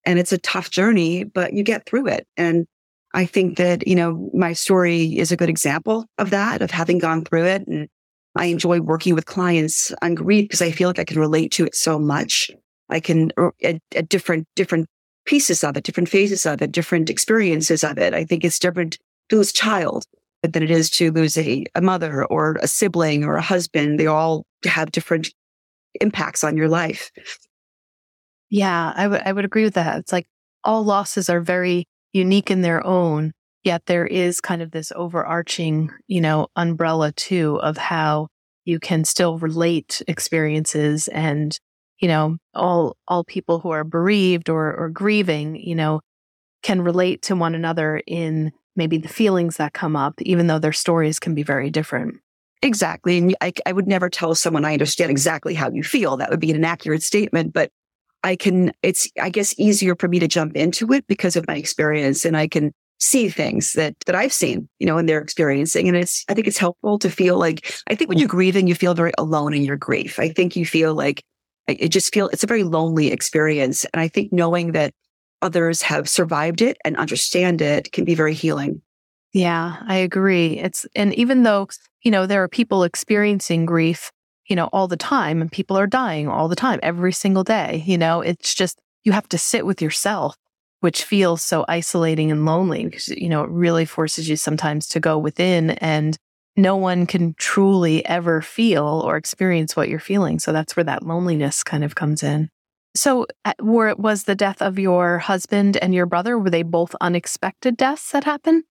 And 0.05 0.19
it's 0.19 0.32
a 0.32 0.38
tough 0.38 0.70
journey, 0.70 1.25
but 1.25 1.52
you 1.52 1.62
get 1.62 1.87
through 1.87 2.08
it. 2.08 2.26
And 2.37 2.66
I 3.12 3.26
think 3.26 3.56
that, 3.58 3.86
you 3.86 3.96
know, 3.96 4.30
my 4.32 4.52
story 4.52 5.18
is 5.18 5.32
a 5.32 5.36
good 5.36 5.48
example 5.48 6.06
of 6.18 6.30
that, 6.30 6.62
of 6.62 6.70
having 6.70 6.98
gone 6.98 7.24
through 7.24 7.46
it. 7.46 7.66
And 7.66 7.88
I 8.36 8.46
enjoy 8.46 8.80
working 8.80 9.14
with 9.14 9.26
clients 9.26 9.92
on 10.02 10.14
grief 10.14 10.44
because 10.44 10.62
I 10.62 10.70
feel 10.70 10.88
like 10.88 10.98
I 11.00 11.04
can 11.04 11.18
relate 11.18 11.50
to 11.52 11.64
it 11.66 11.74
so 11.74 11.98
much. 11.98 12.50
I 12.88 13.00
can, 13.00 13.32
er, 13.38 13.52
at, 13.62 13.80
at 13.94 14.08
different, 14.08 14.46
different 14.54 14.86
pieces 15.26 15.64
of 15.64 15.76
it, 15.76 15.84
different 15.84 16.08
phases 16.08 16.46
of 16.46 16.62
it, 16.62 16.72
different 16.72 17.10
experiences 17.10 17.82
of 17.82 17.98
it. 17.98 18.14
I 18.14 18.24
think 18.24 18.44
it's 18.44 18.58
different 18.58 18.98
to 19.28 19.36
lose 19.36 19.50
a 19.50 19.54
child 19.54 20.04
than 20.42 20.62
it 20.62 20.70
is 20.70 20.88
to 20.90 21.10
lose 21.10 21.36
a, 21.36 21.64
a 21.74 21.80
mother 21.80 22.24
or 22.24 22.56
a 22.62 22.68
sibling 22.68 23.24
or 23.24 23.36
a 23.36 23.42
husband. 23.42 23.98
They 23.98 24.06
all 24.06 24.44
have 24.64 24.92
different 24.92 25.32
impacts 26.00 26.44
on 26.44 26.56
your 26.56 26.68
life. 26.68 27.10
Yeah, 28.48 28.92
I 28.96 29.06
would 29.06 29.22
I 29.22 29.32
would 29.32 29.44
agree 29.44 29.64
with 29.64 29.74
that. 29.74 29.98
It's 29.98 30.12
like 30.12 30.26
all 30.64 30.82
losses 30.84 31.30
are 31.30 31.40
very 31.40 31.86
unique 32.12 32.50
in 32.50 32.62
their 32.62 32.84
own, 32.84 33.32
yet 33.64 33.86
there 33.86 34.06
is 34.06 34.40
kind 34.40 34.62
of 34.62 34.70
this 34.70 34.92
overarching, 34.94 35.90
you 36.06 36.20
know, 36.20 36.48
umbrella 36.56 37.12
too 37.12 37.56
of 37.60 37.76
how 37.76 38.28
you 38.64 38.78
can 38.78 39.04
still 39.04 39.38
relate 39.38 40.02
experiences 40.06 41.08
and, 41.08 41.58
you 41.98 42.08
know, 42.08 42.36
all, 42.54 42.96
all 43.08 43.24
people 43.24 43.60
who 43.60 43.70
are 43.70 43.84
bereaved 43.84 44.48
or, 44.48 44.74
or 44.74 44.88
grieving, 44.88 45.56
you 45.56 45.74
know, 45.74 46.00
can 46.62 46.82
relate 46.82 47.22
to 47.22 47.36
one 47.36 47.54
another 47.54 48.02
in 48.06 48.52
maybe 48.76 48.98
the 48.98 49.08
feelings 49.08 49.56
that 49.56 49.72
come 49.72 49.96
up, 49.96 50.14
even 50.22 50.46
though 50.46 50.58
their 50.58 50.72
stories 50.72 51.18
can 51.18 51.34
be 51.34 51.42
very 51.42 51.70
different. 51.70 52.16
Exactly. 52.62 53.18
And 53.18 53.34
I, 53.40 53.52
I 53.64 53.72
would 53.72 53.86
never 53.86 54.10
tell 54.10 54.34
someone 54.34 54.64
I 54.64 54.74
understand 54.74 55.10
exactly 55.10 55.54
how 55.54 55.70
you 55.70 55.82
feel. 55.82 56.18
That 56.18 56.30
would 56.30 56.40
be 56.40 56.50
an 56.50 56.56
inaccurate 56.56 57.02
statement. 57.02 57.52
But 57.54 57.70
I 58.22 58.36
can, 58.36 58.72
it's, 58.82 59.08
I 59.20 59.30
guess, 59.30 59.54
easier 59.58 59.96
for 59.96 60.08
me 60.08 60.18
to 60.18 60.28
jump 60.28 60.56
into 60.56 60.92
it 60.92 61.06
because 61.06 61.36
of 61.36 61.46
my 61.46 61.56
experience 61.56 62.24
and 62.24 62.36
I 62.36 62.48
can 62.48 62.72
see 62.98 63.30
things 63.30 63.72
that, 63.72 63.94
that 64.04 64.14
I've 64.14 64.32
seen, 64.32 64.68
you 64.78 64.86
know, 64.86 64.98
and 64.98 65.08
they're 65.08 65.22
experiencing. 65.22 65.88
And 65.88 65.96
it's, 65.96 66.24
I 66.28 66.34
think 66.34 66.46
it's 66.46 66.58
helpful 66.58 66.98
to 66.98 67.08
feel 67.08 67.38
like, 67.38 67.74
I 67.88 67.94
think 67.94 68.10
when 68.10 68.18
you're 68.18 68.28
grieving, 68.28 68.66
you 68.66 68.74
feel 68.74 68.92
very 68.92 69.12
alone 69.16 69.54
in 69.54 69.62
your 69.62 69.78
grief. 69.78 70.18
I 70.18 70.28
think 70.28 70.54
you 70.54 70.66
feel 70.66 70.94
like 70.94 71.24
it 71.66 71.88
just 71.88 72.12
feel, 72.12 72.28
it's 72.28 72.44
a 72.44 72.46
very 72.46 72.62
lonely 72.62 73.10
experience. 73.10 73.86
And 73.86 74.00
I 74.02 74.08
think 74.08 74.32
knowing 74.32 74.72
that 74.72 74.92
others 75.40 75.80
have 75.80 76.08
survived 76.08 76.60
it 76.60 76.76
and 76.84 76.96
understand 76.98 77.62
it 77.62 77.90
can 77.92 78.04
be 78.04 78.14
very 78.14 78.34
healing. 78.34 78.82
Yeah, 79.32 79.76
I 79.86 79.96
agree. 79.96 80.58
It's, 80.58 80.84
and 80.94 81.14
even 81.14 81.44
though, 81.44 81.68
you 82.02 82.10
know, 82.10 82.26
there 82.26 82.42
are 82.42 82.48
people 82.48 82.82
experiencing 82.82 83.64
grief, 83.64 84.10
you 84.50 84.57
know, 84.57 84.69
all 84.73 84.88
the 84.88 84.97
time 84.97 85.40
and 85.40 85.50
people 85.50 85.78
are 85.78 85.87
dying 85.87 86.28
all 86.28 86.49
the 86.49 86.57
time, 86.57 86.80
every 86.83 87.12
single 87.12 87.45
day. 87.45 87.83
You 87.87 87.97
know, 87.97 88.21
it's 88.21 88.52
just, 88.52 88.78
you 89.04 89.12
have 89.12 89.28
to 89.30 89.38
sit 89.38 89.64
with 89.64 89.80
yourself, 89.80 90.37
which 90.80 91.04
feels 91.04 91.42
so 91.42 91.64
isolating 91.69 92.30
and 92.30 92.45
lonely 92.45 92.85
because, 92.85 93.09
you 93.09 93.28
know, 93.28 93.45
it 93.45 93.50
really 93.50 93.85
forces 93.85 94.28
you 94.28 94.37
sometimes 94.37 94.88
to 94.88 95.00
go 95.00 95.16
within 95.16 95.71
and 95.71 96.19
no 96.57 96.76
one 96.76 97.07
can 97.07 97.35
truly 97.35 98.04
ever 98.04 98.42
feel 98.42 99.02
or 99.04 99.16
experience 99.16 99.76
what 99.76 99.88
you're 99.88 100.00
feeling. 100.00 100.40
So 100.40 100.52
that's 100.52 100.76
where 100.76 100.85
that 100.85 101.07
loneliness 101.07 101.62
kind 101.62 101.85
of 101.85 101.95
comes 101.95 102.23
in. 102.25 102.50
So, 102.97 103.26
uh, 103.45 103.52
were 103.61 103.95
was 103.95 104.25
the 104.25 104.35
death 104.35 104.61
of 104.61 104.76
your 104.76 105.19
husband 105.19 105.76
and 105.76 105.95
your 105.95 106.07
brother? 106.07 106.37
Were 106.37 106.50
they 106.50 106.64
both 106.64 106.97
unexpected 107.00 107.76
deaths 107.76 108.11
that 108.11 108.25
happened? 108.25 108.64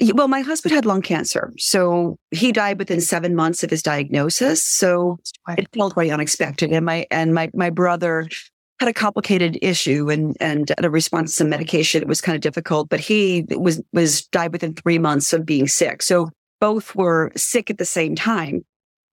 Well, 0.00 0.28
my 0.28 0.40
husband 0.40 0.74
had 0.74 0.86
lung 0.86 1.02
cancer. 1.02 1.52
So 1.56 2.16
he 2.32 2.50
died 2.50 2.78
within 2.78 3.00
seven 3.00 3.36
months 3.36 3.62
of 3.62 3.70
his 3.70 3.82
diagnosis. 3.82 4.64
So 4.64 5.18
it 5.56 5.68
felt 5.72 5.94
very 5.94 6.10
unexpected. 6.10 6.72
And 6.72 6.84
my, 6.84 7.06
and 7.10 7.32
my, 7.32 7.50
my 7.54 7.70
brother 7.70 8.28
had 8.80 8.88
a 8.88 8.92
complicated 8.92 9.56
issue 9.62 10.10
and, 10.10 10.36
and 10.40 10.72
a 10.82 10.90
response 10.90 11.30
to 11.30 11.36
some 11.36 11.48
medication. 11.48 12.02
It 12.02 12.08
was 12.08 12.20
kind 12.20 12.34
of 12.34 12.42
difficult, 12.42 12.88
but 12.88 12.98
he 12.98 13.46
was, 13.50 13.80
was 13.92 14.26
died 14.26 14.52
within 14.52 14.74
three 14.74 14.98
months 14.98 15.32
of 15.32 15.46
being 15.46 15.68
sick. 15.68 16.02
So 16.02 16.30
both 16.60 16.96
were 16.96 17.30
sick 17.36 17.70
at 17.70 17.78
the 17.78 17.84
same 17.84 18.16
time. 18.16 18.64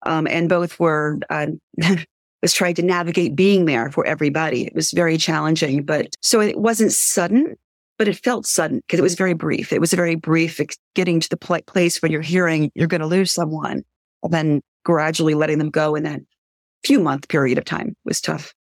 Um, 0.03 0.25
and 0.25 0.50
both 0.50 0.79
were, 0.79 1.19
uh, 1.29 1.47
was 2.41 2.53
trying 2.53 2.73
to 2.75 2.81
navigate 2.81 3.35
being 3.35 3.65
there 3.65 3.91
for 3.91 4.03
everybody. 4.07 4.65
It 4.65 4.73
was 4.73 4.91
very 4.91 5.17
challenging, 5.17 5.83
but 5.83 6.07
so 6.21 6.41
it 6.41 6.57
wasn't 6.57 6.91
sudden 6.91 7.55
but 8.01 8.08
it 8.08 8.17
felt 8.17 8.48
sudden 8.48 8.79
because 8.79 8.98
it 8.98 9.03
was 9.03 9.13
very 9.13 9.36
brief. 9.36 9.72
It 9.72 9.79
was 9.79 9.93
a 9.93 9.96
very 9.96 10.15
brief 10.15 10.60
getting 10.96 11.20
to 11.20 11.29
the 11.29 11.38
place 11.67 12.01
when 12.01 12.12
you're 12.12 12.24
hearing 12.24 12.72
you're 12.74 12.88
going 12.88 13.01
to 13.01 13.05
lose 13.05 13.31
someone. 13.31 13.84
then 14.27 14.63
gradually 14.84 15.36
letting 15.36 15.60
them 15.60 15.70
go 15.70 15.93
in 15.93 16.01
that 16.01 16.20
few 16.84 17.00
month 17.00 17.27
period 17.27 17.60
of 17.60 17.65
time 17.65 17.96
was 18.03 18.20
tough. 18.20 18.55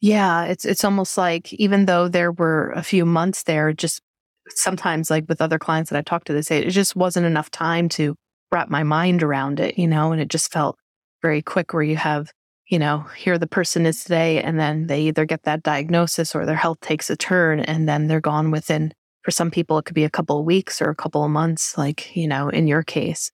Yeah, 0.00 0.44
it's 0.44 0.64
it's 0.64 0.84
almost 0.84 1.18
like 1.18 1.52
even 1.52 1.84
though 1.84 2.08
there 2.08 2.32
were 2.32 2.70
a 2.70 2.82
few 2.82 3.04
months 3.04 3.42
there, 3.42 3.74
just 3.74 4.00
sometimes 4.48 5.10
like 5.10 5.26
with 5.28 5.42
other 5.42 5.58
clients 5.58 5.90
that 5.90 5.98
I 5.98 6.00
talked 6.00 6.28
to, 6.28 6.32
they 6.32 6.40
say 6.40 6.60
it 6.60 6.70
just 6.70 6.96
wasn't 6.96 7.26
enough 7.26 7.50
time 7.50 7.90
to 7.90 8.16
wrap 8.50 8.70
my 8.70 8.84
mind 8.84 9.22
around 9.22 9.60
it, 9.60 9.76
you 9.76 9.86
know, 9.86 10.12
and 10.12 10.20
it 10.22 10.28
just 10.28 10.50
felt 10.50 10.78
very 11.20 11.42
quick 11.42 11.74
where 11.74 11.82
you 11.82 11.96
have, 11.96 12.30
you 12.68 12.78
know, 12.78 13.06
here 13.16 13.38
the 13.38 13.46
person 13.46 13.86
is 13.86 14.02
today, 14.02 14.42
and 14.42 14.58
then 14.60 14.86
they 14.86 15.02
either 15.02 15.24
get 15.24 15.44
that 15.44 15.62
diagnosis 15.62 16.34
or 16.34 16.44
their 16.44 16.56
health 16.56 16.80
takes 16.80 17.10
a 17.10 17.16
turn 17.16 17.60
and 17.60 17.88
then 17.88 18.06
they're 18.06 18.20
gone 18.20 18.50
within 18.50 18.92
for 19.22 19.30
some 19.30 19.50
people 19.50 19.76
it 19.76 19.84
could 19.84 19.94
be 19.94 20.04
a 20.04 20.10
couple 20.10 20.38
of 20.38 20.46
weeks 20.46 20.80
or 20.80 20.88
a 20.88 20.94
couple 20.94 21.22
of 21.22 21.30
months, 21.30 21.76
like, 21.76 22.16
you 22.16 22.26
know, 22.26 22.48
in 22.48 22.66
your 22.66 22.82
case. 22.82 23.30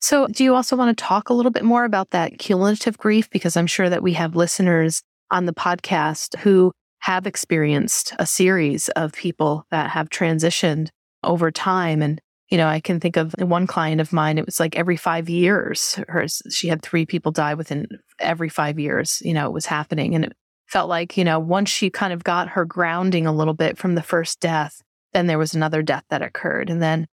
So, 0.00 0.26
do 0.28 0.44
you 0.44 0.54
also 0.54 0.76
want 0.76 0.96
to 0.96 1.04
talk 1.04 1.28
a 1.28 1.34
little 1.34 1.50
bit 1.50 1.64
more 1.64 1.84
about 1.84 2.10
that 2.10 2.38
cumulative 2.38 2.96
grief? 2.96 3.28
Because 3.28 3.56
I'm 3.56 3.66
sure 3.66 3.90
that 3.90 4.02
we 4.02 4.12
have 4.14 4.36
listeners 4.36 5.02
on 5.30 5.46
the 5.46 5.52
podcast 5.52 6.38
who 6.38 6.72
have 7.00 7.26
experienced 7.26 8.14
a 8.18 8.26
series 8.26 8.88
of 8.90 9.12
people 9.12 9.66
that 9.70 9.90
have 9.90 10.08
transitioned 10.08 10.88
over 11.22 11.50
time. 11.50 12.02
And, 12.02 12.20
you 12.48 12.56
know, 12.56 12.68
I 12.68 12.80
can 12.80 13.00
think 13.00 13.16
of 13.16 13.34
one 13.38 13.66
client 13.66 14.00
of 14.00 14.12
mine, 14.12 14.38
it 14.38 14.46
was 14.46 14.60
like 14.60 14.76
every 14.76 14.96
five 14.96 15.28
years, 15.28 15.98
hers, 16.08 16.42
she 16.50 16.68
had 16.68 16.82
three 16.82 17.04
people 17.04 17.32
die 17.32 17.54
within 17.54 17.88
every 18.20 18.48
five 18.48 18.78
years, 18.78 19.20
you 19.24 19.34
know, 19.34 19.46
it 19.46 19.52
was 19.52 19.66
happening. 19.66 20.14
And 20.14 20.26
it 20.26 20.32
felt 20.66 20.88
like, 20.88 21.16
you 21.16 21.24
know, 21.24 21.38
once 21.38 21.70
she 21.70 21.90
kind 21.90 22.12
of 22.12 22.24
got 22.24 22.50
her 22.50 22.64
grounding 22.64 23.26
a 23.26 23.32
little 23.32 23.54
bit 23.54 23.78
from 23.78 23.94
the 23.94 24.02
first 24.02 24.40
death, 24.40 24.80
then 25.12 25.26
there 25.26 25.38
was 25.38 25.54
another 25.54 25.82
death 25.82 26.04
that 26.10 26.22
occurred. 26.22 26.70
And 26.70 26.80
then 26.80 27.06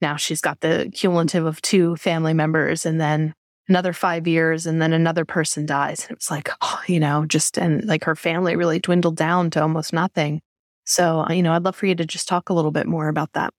now 0.00 0.16
she's 0.16 0.40
got 0.40 0.60
the 0.60 0.90
cumulative 0.94 1.46
of 1.46 1.62
two 1.62 1.96
family 1.96 2.34
members 2.34 2.84
and 2.84 3.00
then 3.00 3.32
another 3.68 3.94
five 3.94 4.26
years 4.26 4.66
and 4.66 4.82
then 4.82 4.92
another 4.92 5.24
person 5.24 5.64
dies. 5.64 6.02
And 6.02 6.12
it 6.12 6.18
was 6.18 6.30
like, 6.30 6.50
oh, 6.60 6.82
you 6.86 7.00
know, 7.00 7.24
just, 7.24 7.56
and 7.56 7.84
like 7.86 8.04
her 8.04 8.16
family 8.16 8.54
really 8.56 8.80
dwindled 8.80 9.16
down 9.16 9.48
to 9.50 9.62
almost 9.62 9.94
nothing. 9.94 10.42
So, 10.84 11.26
you 11.30 11.42
know, 11.42 11.54
I'd 11.54 11.62
love 11.62 11.76
for 11.76 11.86
you 11.86 11.94
to 11.94 12.04
just 12.04 12.28
talk 12.28 12.50
a 12.50 12.54
little 12.54 12.70
bit 12.70 12.86
more 12.86 13.08
about 13.08 13.32
that. 13.32 13.54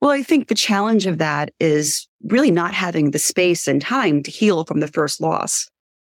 Well, 0.00 0.10
I 0.10 0.22
think 0.22 0.46
the 0.46 0.54
challenge 0.54 1.06
of 1.06 1.18
that 1.18 1.50
is 1.58 2.06
really 2.22 2.50
not 2.50 2.72
having 2.72 3.10
the 3.10 3.18
space 3.18 3.66
and 3.66 3.80
time 3.80 4.22
to 4.22 4.30
heal 4.30 4.64
from 4.64 4.80
the 4.80 4.88
first 4.88 5.20
loss. 5.20 5.68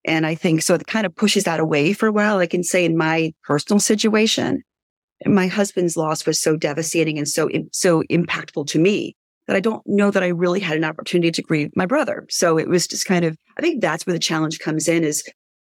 And 0.05 0.27
I 0.27 0.35
think 0.35 0.63
so 0.63 0.75
it 0.75 0.87
kind 0.87 1.07
of 1.07 1.15
pushes 1.15 1.45
that 1.45 1.61
away 1.61 1.93
for 1.93 2.07
a 2.07 2.13
while. 2.13 2.39
I 2.39 2.47
can 2.47 2.63
say 2.63 2.85
in 2.85 2.97
my 2.97 3.33
personal 3.45 3.81
situation, 3.81 4.63
my 5.25 5.47
husband's 5.47 5.97
loss 5.97 6.27
was 6.27 6.41
so 6.41 6.57
devastating 6.57 7.19
and 7.19 7.29
so, 7.29 7.49
so 7.73 8.03
impactful 8.05 8.67
to 8.69 8.79
me 8.79 9.17
that 9.47 9.57
I 9.57 9.61
don't 9.61 9.83
know 9.87 10.11
that 10.11 10.23
I 10.23 10.29
really 10.29 10.61
had 10.61 10.77
an 10.77 10.85
opportunity 10.85 11.31
to 11.33 11.43
grieve 11.43 11.71
my 11.75 11.87
brother. 11.87 12.27
So 12.31 12.59
it 12.59 12.69
was 12.69 12.87
just 12.87 13.07
kind 13.07 13.25
of, 13.25 13.37
I 13.59 13.61
think 13.61 13.81
that's 13.81 14.07
where 14.07 14.15
the 14.15 14.21
challenge 14.21 14.61
comes 14.61 14.89
in 14.89 15.03
is, 15.03 15.25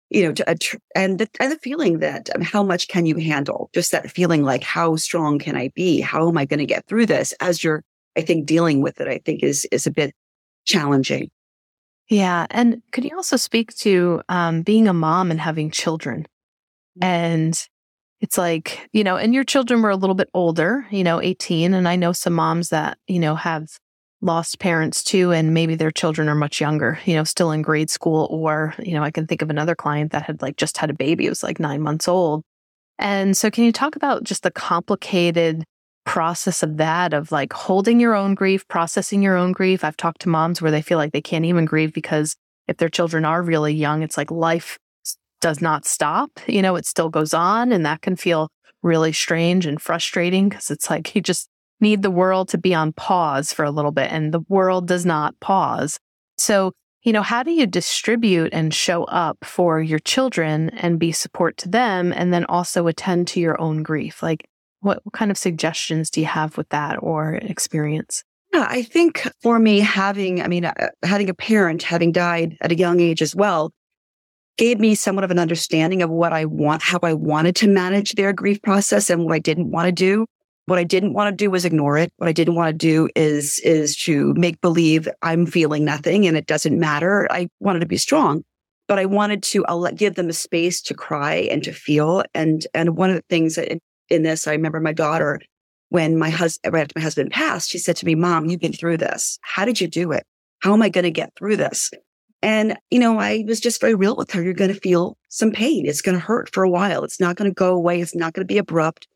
you 0.10 0.24
know, 0.24 0.34
to, 0.34 0.80
and 0.96 1.20
the, 1.20 1.30
and 1.40 1.52
the 1.52 1.60
feeling 1.60 2.00
that 2.00 2.30
um, 2.36 2.42
how 2.42 2.64
much 2.64 2.88
can 2.88 3.06
you 3.06 3.18
handle? 3.18 3.70
Just 3.74 3.92
that 3.92 4.10
feeling 4.10 4.44
like, 4.44 4.64
how 4.64 4.96
strong 4.96 5.38
can 5.38 5.56
I 5.56 5.70
be? 5.76 6.02
How 6.02 6.28
am 6.28 6.38
I 6.38 6.46
going 6.46 6.60
to 6.60 6.66
get 6.66 6.88
through 6.88 7.06
this 7.06 7.32
as 7.40 7.64
you're, 7.64 7.84
I 8.20 8.22
think 8.22 8.46
dealing 8.46 8.82
with 8.82 9.00
it, 9.00 9.08
I 9.08 9.20
think 9.26 9.44
is, 9.44 9.66
is 9.72 9.88
a 9.88 9.92
bit 9.92 10.14
challenging. 10.66 11.30
Yeah. 12.10 12.48
And 12.50 12.82
could 12.92 13.06
you 13.06 13.16
also 13.16 13.38
speak 13.38 13.74
to 13.78 14.22
um, 14.30 14.62
being 14.64 14.88
a 14.88 14.94
mom 14.94 15.32
and 15.32 15.40
having 15.40 15.72
children 15.72 16.26
and 17.02 17.68
it's 18.22 18.38
like, 18.38 18.90
you 18.92 19.04
know, 19.04 19.16
and 19.16 19.34
your 19.34 19.46
children 19.46 19.82
were 19.82 19.90
a 19.90 19.96
little 19.96 20.16
bit 20.16 20.30
older, 20.34 20.86
you 20.92 21.04
know, 21.04 21.22
18. 21.22 21.74
And 21.74 21.88
I 21.88 21.96
know 21.96 22.12
some 22.12 22.34
moms 22.34 22.70
that, 22.70 22.98
you 23.08 23.20
know, 23.20 23.36
have 23.36 23.70
lost 24.22 24.60
parents 24.60 25.04
too, 25.04 25.32
and 25.32 25.54
maybe 25.54 25.76
their 25.76 25.92
children 25.92 26.28
are 26.28 26.36
much 26.36 26.60
younger, 26.60 27.00
you 27.06 27.16
know, 27.16 27.24
still 27.24 27.52
in 27.52 27.62
grade 27.62 27.90
school. 27.90 28.28
Or, 28.30 28.74
you 28.80 28.94
know, 28.94 29.04
I 29.04 29.12
can 29.12 29.26
think 29.26 29.42
of 29.42 29.50
another 29.50 29.76
client 29.76 30.12
that 30.12 30.24
had 30.24 30.42
like 30.42 30.58
just 30.58 30.78
had 30.78 30.90
a 30.90 30.94
baby, 30.94 31.26
it 31.28 31.30
was 31.30 31.44
like 31.44 31.60
nine 31.60 31.82
months 31.82 32.08
old. 32.08 32.44
And 32.98 33.38
so, 33.38 33.50
can 33.50 33.64
you 33.64 33.72
talk 33.72 33.96
about 33.96 34.26
just 34.26 34.44
the 34.44 34.52
complicated 34.52 35.64
process 36.10 36.64
of 36.64 36.78
that, 36.78 37.14
of 37.14 37.32
like 37.32 37.54
holding 37.54 38.00
your 38.00 38.16
own 38.16 38.34
grief, 38.34 38.68
processing 38.68 39.22
your 39.22 39.38
own 39.38 39.52
grief? 39.52 39.84
I've 39.84 39.96
talked 39.96 40.22
to 40.22 40.30
moms 40.30 40.60
where 40.60 40.72
they 40.72 40.82
feel 40.82 40.98
like 40.98 41.12
they 41.12 41.22
can't 41.22 41.46
even 41.46 41.66
grieve 41.66 41.94
because 41.94 42.36
if 42.68 42.78
their 42.78 42.90
children 42.90 43.26
are 43.26 43.44
really 43.44 43.76
young, 43.76 44.02
it's 44.02 44.18
like 44.18 44.32
life 44.32 44.80
does 45.40 45.62
not 45.62 45.86
stop. 45.86 46.32
You 46.48 46.64
know, 46.64 46.76
it 46.78 46.88
still 46.88 47.10
goes 47.10 47.32
on. 47.32 47.72
And 47.72 47.86
that 47.86 48.02
can 48.02 48.16
feel 48.16 48.50
really 48.82 49.14
strange 49.14 49.68
and 49.68 49.80
frustrating 49.80 50.50
because 50.50 50.72
it's 50.72 50.90
like 50.90 51.14
you 51.14 51.22
just 51.22 51.48
need 51.80 52.02
the 52.02 52.10
world 52.10 52.50
to 52.50 52.58
be 52.58 52.74
on 52.74 52.92
pause 52.92 53.54
for 53.54 53.64
a 53.64 53.72
little 53.72 53.92
bit 53.92 54.12
and 54.12 54.34
the 54.34 54.42
world 54.50 54.88
does 54.88 55.06
not 55.06 55.40
pause. 55.40 56.00
So, 56.40 56.72
you 57.04 57.14
know, 57.14 57.22
how 57.22 57.44
do 57.44 57.52
you 57.52 57.68
distribute 57.68 58.52
and 58.52 58.74
show 58.74 59.04
up 59.04 59.38
for 59.44 59.80
your 59.80 60.00
children 60.00 60.72
and 60.72 60.98
be 60.98 61.12
support 61.12 61.56
to 61.58 61.70
them 61.70 62.12
and 62.12 62.34
then 62.34 62.46
also 62.46 62.88
attend 62.88 63.28
to 63.28 63.40
your 63.40 63.62
own 63.62 63.84
grief? 63.84 64.24
Like, 64.24 64.48
what, 64.82 65.04
what 65.04 65.14
kind 65.14 65.32
of 65.32 65.38
suggestions 65.38 66.10
do 66.10 66.22
you 66.22 66.28
have 66.28 66.58
with 66.58 66.70
that 66.70 66.98
or 67.02 67.36
experience? 67.36 68.24
Yeah, 68.54 68.66
I 68.68 68.82
think 68.82 69.28
for 69.42 69.60
me, 69.60 69.80
having, 69.80 70.42
I 70.42 70.48
mean, 70.48 70.66
uh, 70.66 70.90
having 71.04 71.30
a 71.30 71.34
parent 71.34 71.84
having 71.84 72.12
died 72.12 72.58
at 72.62 72.72
a 72.72 72.78
young 72.78 73.00
age 73.00 73.22
as 73.22 73.36
well, 73.36 73.72
gave 74.58 74.80
me 74.80 74.96
somewhat 74.96 75.24
of 75.24 75.32
an 75.32 75.40
understanding 75.40 76.02
of 76.02 76.10
what 76.10 76.34
I 76.34 76.46
want, 76.46 76.82
how 76.82 77.00
I 77.04 77.14
wanted 77.14 77.56
to 77.58 77.68
manage 77.68 78.14
their 78.14 78.34
grief 78.34 78.62
process 78.62 79.10
and 79.10 79.24
what 79.24 79.34
I 79.34 79.40
didn't 79.40 79.72
want 79.72 79.86
to 79.86 79.92
do. 79.92 80.26
What 80.66 80.80
I 80.80 80.84
didn't 80.84 81.14
want 81.14 81.32
to 81.32 81.36
do 81.44 81.50
was 81.50 81.64
ignore 81.64 81.98
it. 81.98 82.12
What 82.18 82.28
I 82.28 82.34
didn't 82.34 82.56
want 82.56 82.70
to 82.70 82.78
do 82.78 83.10
is, 83.16 83.60
is 83.60 83.96
to 84.04 84.34
make 84.36 84.60
believe 84.62 85.08
I'm 85.22 85.46
feeling 85.46 85.86
nothing 85.86 86.28
and 86.28 86.36
it 86.36 86.46
doesn't 86.46 86.78
matter. 86.78 87.28
I 87.32 87.48
wanted 87.60 87.80
to 87.80 87.86
be 87.86 87.98
strong, 87.98 88.44
but 88.88 89.00
I 89.00 89.06
wanted 89.06 89.44
to 89.44 89.66
I'll 89.66 89.90
give 89.92 90.16
them 90.16 90.30
a 90.30 90.34
space 90.34 90.82
to 90.84 90.94
cry 90.94 91.36
and 91.36 91.64
to 91.64 91.72
feel. 91.72 92.24
And, 92.34 92.68
and 92.74 92.98
one 92.98 93.10
of 93.10 93.16
the 93.16 93.24
things 93.30 93.58
in, 93.58 93.80
in 94.10 94.24
this, 94.24 94.48
I 94.48 94.52
remember 94.52 94.80
my 94.80 94.94
daughter, 94.94 95.40
when 95.90 96.18
my 96.18 96.30
husband, 96.30 96.74
right 96.74 96.82
after 96.82 96.94
my 96.96 97.04
husband 97.04 97.32
passed, 97.32 97.70
she 97.70 97.78
said 97.78 97.96
to 97.98 98.06
me, 98.06 98.16
mom, 98.16 98.46
you've 98.46 98.60
been 98.60 98.74
through 98.74 98.98
this. 98.98 99.40
How 99.42 99.66
did 99.66 99.82
you 99.82 99.88
do 99.88 100.12
it? 100.12 100.24
How 100.60 100.74
am 100.74 100.82
I 100.82 100.90
going 100.90 101.04
to 101.04 101.12
get 101.12 101.34
through 101.36 101.58
this? 101.58 101.92
And, 102.42 102.78
you 102.90 103.00
know, 103.00 103.20
I 103.20 103.44
was 103.48 103.60
just 103.60 103.82
very 103.82 103.96
real 103.96 104.16
with 104.16 104.32
her. 104.32 104.42
You're 104.42 104.54
going 104.54 104.74
to 104.74 104.80
feel 104.80 105.18
some 105.28 105.52
pain. 105.52 105.86
It's 105.86 106.02
going 106.02 106.18
to 106.18 106.24
hurt 106.24 106.54
for 106.54 106.64
a 106.64 106.70
while. 106.70 107.04
It's 107.04 107.20
not 107.20 107.36
going 107.36 107.50
to 107.50 107.56
go 107.56 107.74
away. 107.74 108.00
It's 108.00 108.16
not 108.16 108.34
going 108.34 108.48
to 108.48 108.54
be 108.54 108.58
abrupt. 108.58 109.08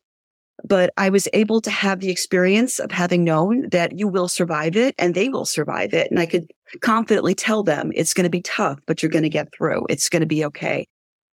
But 0.65 0.91
I 0.97 1.09
was 1.09 1.27
able 1.33 1.61
to 1.61 1.71
have 1.71 1.99
the 1.99 2.11
experience 2.11 2.79
of 2.79 2.91
having 2.91 3.23
known 3.23 3.69
that 3.69 3.97
you 3.97 4.07
will 4.07 4.27
survive 4.27 4.75
it 4.75 4.93
and 4.97 5.15
they 5.15 5.29
will 5.29 5.45
survive 5.45 5.93
it. 5.93 6.11
And 6.11 6.19
I 6.19 6.25
could 6.25 6.47
confidently 6.81 7.33
tell 7.33 7.63
them 7.63 7.91
it's 7.95 8.13
going 8.13 8.25
to 8.25 8.29
be 8.29 8.41
tough, 8.41 8.79
but 8.85 9.01
you're 9.01 9.09
going 9.09 9.23
to 9.23 9.29
get 9.29 9.53
through. 9.55 9.85
It's 9.89 10.09
going 10.09 10.21
to 10.21 10.27
be 10.27 10.45
okay. 10.45 10.87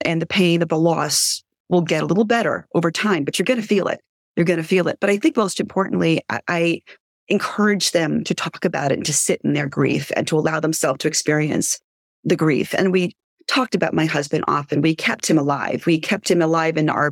And 0.02 0.22
the 0.22 0.28
pain 0.28 0.62
of 0.62 0.70
the 0.70 0.78
loss 0.78 1.44
will 1.70 1.82
get 1.82 2.04
a 2.04 2.06
little 2.06 2.26
better 2.26 2.68
over 2.74 2.92
time, 2.92 3.24
but 3.24 3.38
you're 3.38 3.46
going 3.46 3.62
to 3.62 3.68
feel 3.68 3.88
it. 3.88 4.00
You're 4.36 4.46
going 4.46 4.62
to 4.62 4.64
feel 4.64 4.88
it. 4.88 4.98
But 5.02 5.10
I 5.10 5.18
think 5.18 5.36
most 5.36 5.60
importantly, 5.60 6.22
I, 6.30 6.42
I 6.48 6.82
encourage 7.28 7.92
them 7.92 8.24
to 8.24 8.34
talk 8.34 8.64
about 8.64 8.92
it 8.92 8.96
and 8.96 9.06
to 9.06 9.14
sit 9.14 9.42
in 9.44 9.54
their 9.54 9.68
grief 9.68 10.12
and 10.16 10.28
to 10.28 10.38
allow 10.38 10.60
themselves 10.60 11.00
to 11.00 11.08
experience 11.08 11.80
the 12.24 12.36
grief. 12.36 12.74
And 12.74 12.92
we 12.92 13.14
talked 13.48 13.76
about 13.76 13.94
my 13.94 14.06
husband 14.06 14.44
often. 14.48 14.82
We 14.82 14.96
kept 14.96 15.30
him 15.30 15.38
alive. 15.38 15.86
We 15.86 16.00
kept 16.00 16.30
him 16.30 16.42
alive 16.42 16.78
in 16.78 16.90
our 16.90 17.12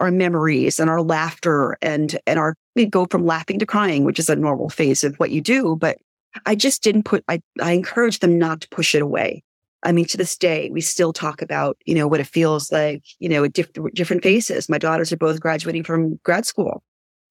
our 0.00 0.10
memories 0.10 0.80
and 0.80 0.90
our 0.90 1.02
laughter 1.02 1.78
and 1.80 2.18
and 2.26 2.38
our 2.38 2.54
we 2.74 2.84
go 2.84 3.06
from 3.10 3.24
laughing 3.24 3.58
to 3.60 3.66
crying, 3.66 4.04
which 4.04 4.18
is 4.18 4.28
a 4.28 4.36
normal 4.36 4.68
phase 4.68 5.04
of 5.04 5.14
what 5.16 5.30
you 5.30 5.40
do. 5.40 5.76
But 5.76 5.98
I 6.46 6.56
just 6.56 6.82
didn't 6.82 7.04
put 7.04 7.24
I 7.28 7.40
I 7.60 7.72
encouraged 7.72 8.20
them 8.20 8.38
not 8.38 8.62
to 8.62 8.68
push 8.68 8.94
it 8.94 9.02
away. 9.02 9.42
I 9.84 9.92
mean, 9.92 10.06
to 10.06 10.16
this 10.16 10.36
day, 10.36 10.70
we 10.72 10.80
still 10.80 11.12
talk 11.12 11.42
about, 11.42 11.76
you 11.84 11.94
know, 11.94 12.08
what 12.08 12.20
it 12.20 12.26
feels 12.26 12.72
like, 12.72 13.04
you 13.18 13.28
know, 13.28 13.46
diff- 13.46 13.72
different 13.92 14.22
phases. 14.22 14.68
My 14.68 14.78
daughters 14.78 15.12
are 15.12 15.18
both 15.18 15.40
graduating 15.40 15.84
from 15.84 16.18
grad 16.24 16.46
school. 16.46 16.82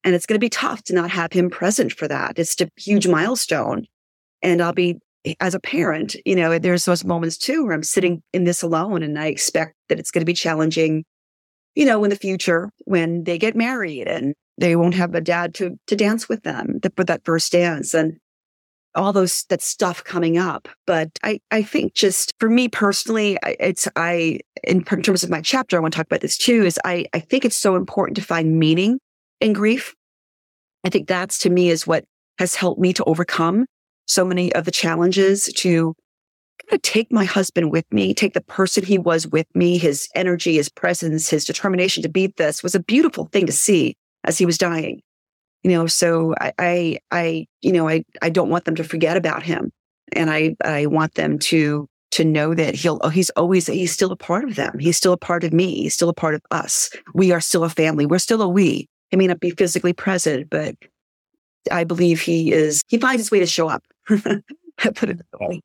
And 0.04 0.14
it's 0.14 0.26
going 0.26 0.36
to 0.36 0.44
be 0.44 0.50
tough 0.50 0.82
to 0.84 0.94
not 0.94 1.10
have 1.10 1.32
him 1.32 1.50
present 1.50 1.92
for 1.92 2.06
that. 2.06 2.38
It's 2.38 2.60
a 2.60 2.70
huge 2.76 3.08
milestone. 3.08 3.86
And 4.42 4.62
I'll 4.62 4.72
be, 4.72 4.98
as 5.40 5.54
a 5.54 5.60
parent, 5.60 6.14
you 6.24 6.36
know, 6.36 6.58
there's 6.58 6.84
those 6.84 7.04
moments 7.04 7.38
too 7.38 7.64
where 7.64 7.74
I'm 7.74 7.82
sitting 7.82 8.22
in 8.32 8.44
this 8.44 8.62
alone 8.62 9.02
and 9.02 9.18
I 9.18 9.26
expect 9.26 9.74
that 9.88 9.98
it's 9.98 10.10
going 10.10 10.20
to 10.20 10.26
be 10.26 10.34
challenging, 10.34 11.04
you 11.74 11.86
know, 11.86 12.04
in 12.04 12.10
the 12.10 12.16
future 12.16 12.70
when 12.84 13.24
they 13.24 13.38
get 13.38 13.56
married 13.56 14.06
and 14.06 14.34
they 14.58 14.76
won't 14.76 14.94
have 14.94 15.14
a 15.14 15.20
dad 15.20 15.54
to, 15.54 15.78
to 15.88 15.96
dance 15.96 16.28
with 16.28 16.42
them 16.42 16.78
for 16.94 17.04
that 17.04 17.24
first 17.24 17.50
dance 17.50 17.94
and 17.94 18.18
all 18.94 19.12
those, 19.12 19.44
that 19.48 19.62
stuff 19.62 20.02
coming 20.04 20.38
up. 20.38 20.68
But 20.86 21.10
I, 21.22 21.40
I 21.50 21.62
think 21.62 21.94
just 21.94 22.32
for 22.38 22.48
me 22.48 22.68
personally, 22.68 23.38
it's, 23.44 23.88
I, 23.96 24.40
in 24.62 24.84
terms 24.84 25.24
of 25.24 25.30
my 25.30 25.40
chapter, 25.40 25.76
I 25.76 25.80
want 25.80 25.94
to 25.94 25.98
talk 25.98 26.06
about 26.06 26.20
this 26.20 26.38
too, 26.38 26.64
is 26.64 26.78
I, 26.84 27.06
I 27.12 27.20
think 27.20 27.44
it's 27.44 27.56
so 27.56 27.76
important 27.76 28.16
to 28.16 28.22
find 28.22 28.58
meaning 28.58 28.98
in 29.40 29.52
grief. 29.52 29.94
I 30.84 30.90
think 30.90 31.08
that's 31.08 31.38
to 31.38 31.50
me 31.50 31.70
is 31.70 31.86
what 31.86 32.04
has 32.38 32.54
helped 32.54 32.80
me 32.80 32.92
to 32.94 33.04
overcome 33.04 33.66
so 34.06 34.24
many 34.24 34.52
of 34.54 34.64
the 34.64 34.70
challenges 34.70 35.46
to 35.56 35.94
kind 36.62 36.76
of 36.76 36.82
take 36.82 37.10
my 37.12 37.24
husband 37.24 37.70
with 37.70 37.84
me, 37.90 38.14
take 38.14 38.34
the 38.34 38.40
person 38.40 38.84
he 38.84 38.98
was 38.98 39.26
with 39.26 39.46
me, 39.54 39.78
his 39.78 40.08
energy, 40.14 40.56
his 40.56 40.68
presence, 40.68 41.30
his 41.30 41.44
determination 41.44 42.02
to 42.02 42.08
beat 42.08 42.36
this 42.36 42.62
was 42.62 42.74
a 42.74 42.80
beautiful 42.80 43.26
thing 43.26 43.46
to 43.46 43.52
see 43.52 43.96
as 44.24 44.38
he 44.38 44.46
was 44.46 44.58
dying. 44.58 45.00
You 45.64 45.70
know, 45.70 45.86
so 45.86 46.34
I, 46.40 46.52
I, 46.58 46.98
I 47.10 47.46
you 47.62 47.72
know, 47.72 47.88
I, 47.88 48.04
I 48.22 48.30
don't 48.30 48.50
want 48.50 48.66
them 48.66 48.76
to 48.76 48.84
forget 48.84 49.16
about 49.16 49.42
him. 49.42 49.72
And 50.12 50.30
I, 50.30 50.54
I 50.62 50.86
want 50.86 51.14
them 51.14 51.38
to, 51.40 51.88
to 52.12 52.24
know 52.24 52.54
that 52.54 52.74
he'll, 52.74 53.00
oh, 53.02 53.08
he's 53.08 53.30
always, 53.30 53.66
he's 53.66 53.92
still 53.92 54.12
a 54.12 54.16
part 54.16 54.44
of 54.44 54.54
them. 54.54 54.78
He's 54.78 54.96
still 54.96 55.14
a 55.14 55.18
part 55.18 55.42
of 55.42 55.52
me. 55.52 55.82
He's 55.82 55.94
still 55.94 56.10
a 56.10 56.14
part 56.14 56.34
of 56.34 56.42
us. 56.50 56.90
We 57.14 57.32
are 57.32 57.40
still 57.40 57.64
a 57.64 57.70
family. 57.70 58.06
We're 58.06 58.18
still 58.18 58.42
a 58.42 58.48
we. 58.48 58.88
He 59.10 59.16
may 59.16 59.26
not 59.26 59.40
be 59.40 59.50
physically 59.50 59.92
present, 59.92 60.50
but 60.50 60.76
I 61.72 61.84
believe 61.84 62.20
he 62.20 62.52
is, 62.52 62.82
he 62.88 62.98
finds 62.98 63.22
his 63.22 63.30
way 63.30 63.40
to 63.40 63.46
show 63.46 63.68
up. 63.68 63.82
Put 64.06 64.22
it 65.08 65.18
that 65.18 65.40
way. 65.40 65.62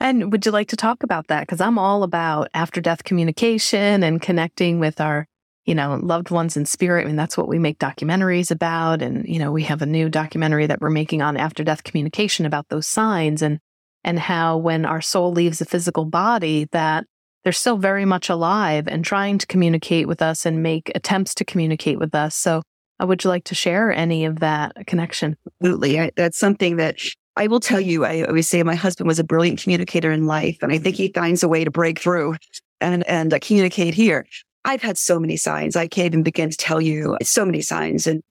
And 0.00 0.32
would 0.32 0.44
you 0.44 0.52
like 0.52 0.68
to 0.68 0.76
talk 0.76 1.02
about 1.02 1.28
that? 1.28 1.40
Because 1.40 1.60
I'm 1.60 1.78
all 1.78 2.02
about 2.02 2.48
after 2.54 2.80
death 2.80 3.04
communication 3.04 4.02
and 4.02 4.20
connecting 4.20 4.80
with 4.80 5.00
our, 5.00 5.26
you 5.64 5.74
know, 5.74 5.98
loved 6.02 6.30
ones 6.30 6.56
in 6.56 6.66
spirit. 6.66 7.04
I 7.04 7.06
mean, 7.06 7.16
that's 7.16 7.38
what 7.38 7.48
we 7.48 7.58
make 7.58 7.78
documentaries 7.78 8.50
about. 8.50 9.00
And, 9.02 9.26
you 9.26 9.38
know, 9.38 9.50
we 9.50 9.62
have 9.64 9.82
a 9.82 9.86
new 9.86 10.08
documentary 10.08 10.66
that 10.66 10.80
we're 10.80 10.90
making 10.90 11.22
on 11.22 11.36
after 11.36 11.64
death 11.64 11.84
communication 11.84 12.46
about 12.46 12.68
those 12.68 12.86
signs 12.86 13.42
and 13.42 13.58
and 14.06 14.18
how 14.18 14.58
when 14.58 14.84
our 14.84 15.00
soul 15.00 15.32
leaves 15.32 15.60
the 15.60 15.64
physical 15.64 16.04
body, 16.04 16.68
that 16.72 17.06
they're 17.42 17.52
still 17.52 17.78
very 17.78 18.04
much 18.04 18.28
alive 18.28 18.86
and 18.86 19.02
trying 19.02 19.38
to 19.38 19.46
communicate 19.46 20.06
with 20.06 20.20
us 20.20 20.44
and 20.44 20.62
make 20.62 20.92
attempts 20.94 21.34
to 21.36 21.44
communicate 21.44 21.98
with 21.98 22.14
us. 22.14 22.36
So 22.36 22.62
uh, 23.02 23.06
would 23.06 23.24
you 23.24 23.30
like 23.30 23.44
to 23.44 23.54
share 23.54 23.90
any 23.90 24.26
of 24.26 24.40
that 24.40 24.72
connection? 24.86 25.36
Absolutely. 25.62 26.00
I, 26.00 26.10
that's 26.16 26.38
something 26.38 26.76
that 26.76 26.98
I 27.36 27.46
will 27.46 27.60
tell 27.60 27.80
you, 27.80 28.04
I 28.04 28.22
always 28.24 28.48
say 28.48 28.62
my 28.62 28.74
husband 28.74 29.08
was 29.08 29.18
a 29.18 29.24
brilliant 29.24 29.60
communicator 29.60 30.12
in 30.12 30.26
life, 30.26 30.58
and 30.62 30.70
I 30.70 30.78
think 30.78 30.96
he 30.96 31.08
finds 31.08 31.42
a 31.42 31.48
way 31.48 31.64
to 31.64 31.70
break 31.70 31.98
through 31.98 32.36
and, 32.80 33.06
and 33.08 33.34
uh, 33.34 33.38
communicate 33.40 33.94
here. 33.94 34.26
I've 34.64 34.82
had 34.82 34.96
so 34.96 35.20
many 35.20 35.36
signs. 35.36 35.76
I 35.76 35.86
can't 35.86 36.06
even 36.06 36.22
begin 36.22 36.50
to 36.50 36.56
tell 36.56 36.80
you 36.80 37.16
so 37.22 37.44
many 37.44 37.60
signs. 37.60 38.06
And, 38.06 38.22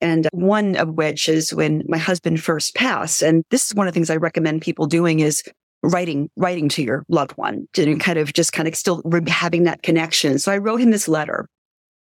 and 0.00 0.28
one 0.32 0.76
of 0.76 0.94
which 0.94 1.28
is 1.28 1.52
when 1.52 1.84
my 1.88 1.98
husband 1.98 2.40
first 2.40 2.74
passed. 2.74 3.22
And 3.22 3.44
this 3.50 3.66
is 3.66 3.74
one 3.74 3.86
of 3.86 3.92
the 3.92 3.96
things 3.96 4.10
I 4.10 4.16
recommend 4.16 4.62
people 4.62 4.86
doing 4.86 5.20
is 5.20 5.42
writing, 5.82 6.30
writing 6.36 6.68
to 6.70 6.82
your 6.82 7.04
loved 7.08 7.32
one 7.32 7.68
to 7.74 7.84
mm-hmm. 7.84 7.98
kind 7.98 8.18
of 8.18 8.32
just 8.32 8.52
kind 8.52 8.66
of 8.66 8.74
still 8.74 9.02
having 9.28 9.64
that 9.64 9.82
connection. 9.82 10.38
So 10.38 10.52
I 10.52 10.58
wrote 10.58 10.80
him 10.80 10.90
this 10.90 11.08
letter 11.08 11.48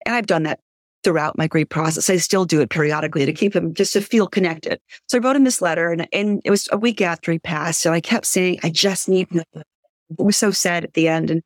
and 0.05 0.15
I've 0.15 0.27
done 0.27 0.43
that 0.43 0.59
throughout 1.03 1.37
my 1.37 1.47
grief 1.47 1.67
process. 1.67 2.09
I 2.09 2.15
still 2.15 2.45
do 2.45 2.61
it 2.61 2.69
periodically 2.69 3.25
to 3.25 3.33
keep 3.33 3.53
him 3.53 3.73
just 3.73 3.91
to 3.93 4.01
feel 4.01 4.27
connected. 4.27 4.79
So 5.09 5.17
I 5.17 5.21
wrote 5.21 5.35
him 5.35 5.43
this 5.43 5.61
letter 5.61 5.91
and, 5.91 6.07
and 6.13 6.41
it 6.45 6.49
was 6.49 6.69
a 6.71 6.77
week 6.77 7.01
after 7.01 7.33
he 7.33 7.39
passed. 7.39 7.81
So 7.81 7.91
I 7.91 7.99
kept 7.99 8.25
saying, 8.25 8.59
I 8.63 8.69
just 8.69 9.09
need, 9.09 9.27
it 9.33 9.65
was 10.17 10.37
so 10.37 10.51
sad 10.51 10.85
at 10.85 10.93
the 10.93 11.09
end 11.09 11.29
and, 11.29 11.41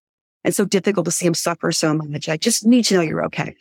and 0.48 0.56
so 0.56 0.64
difficult 0.64 1.04
to 1.04 1.12
see 1.12 1.26
him 1.26 1.34
suffer 1.34 1.74
so 1.74 1.94
much. 1.94 2.30
I 2.30 2.38
just 2.38 2.66
need 2.66 2.86
to 2.86 2.96
know 2.96 3.02
you're 3.02 3.26
okay. 3.26 3.54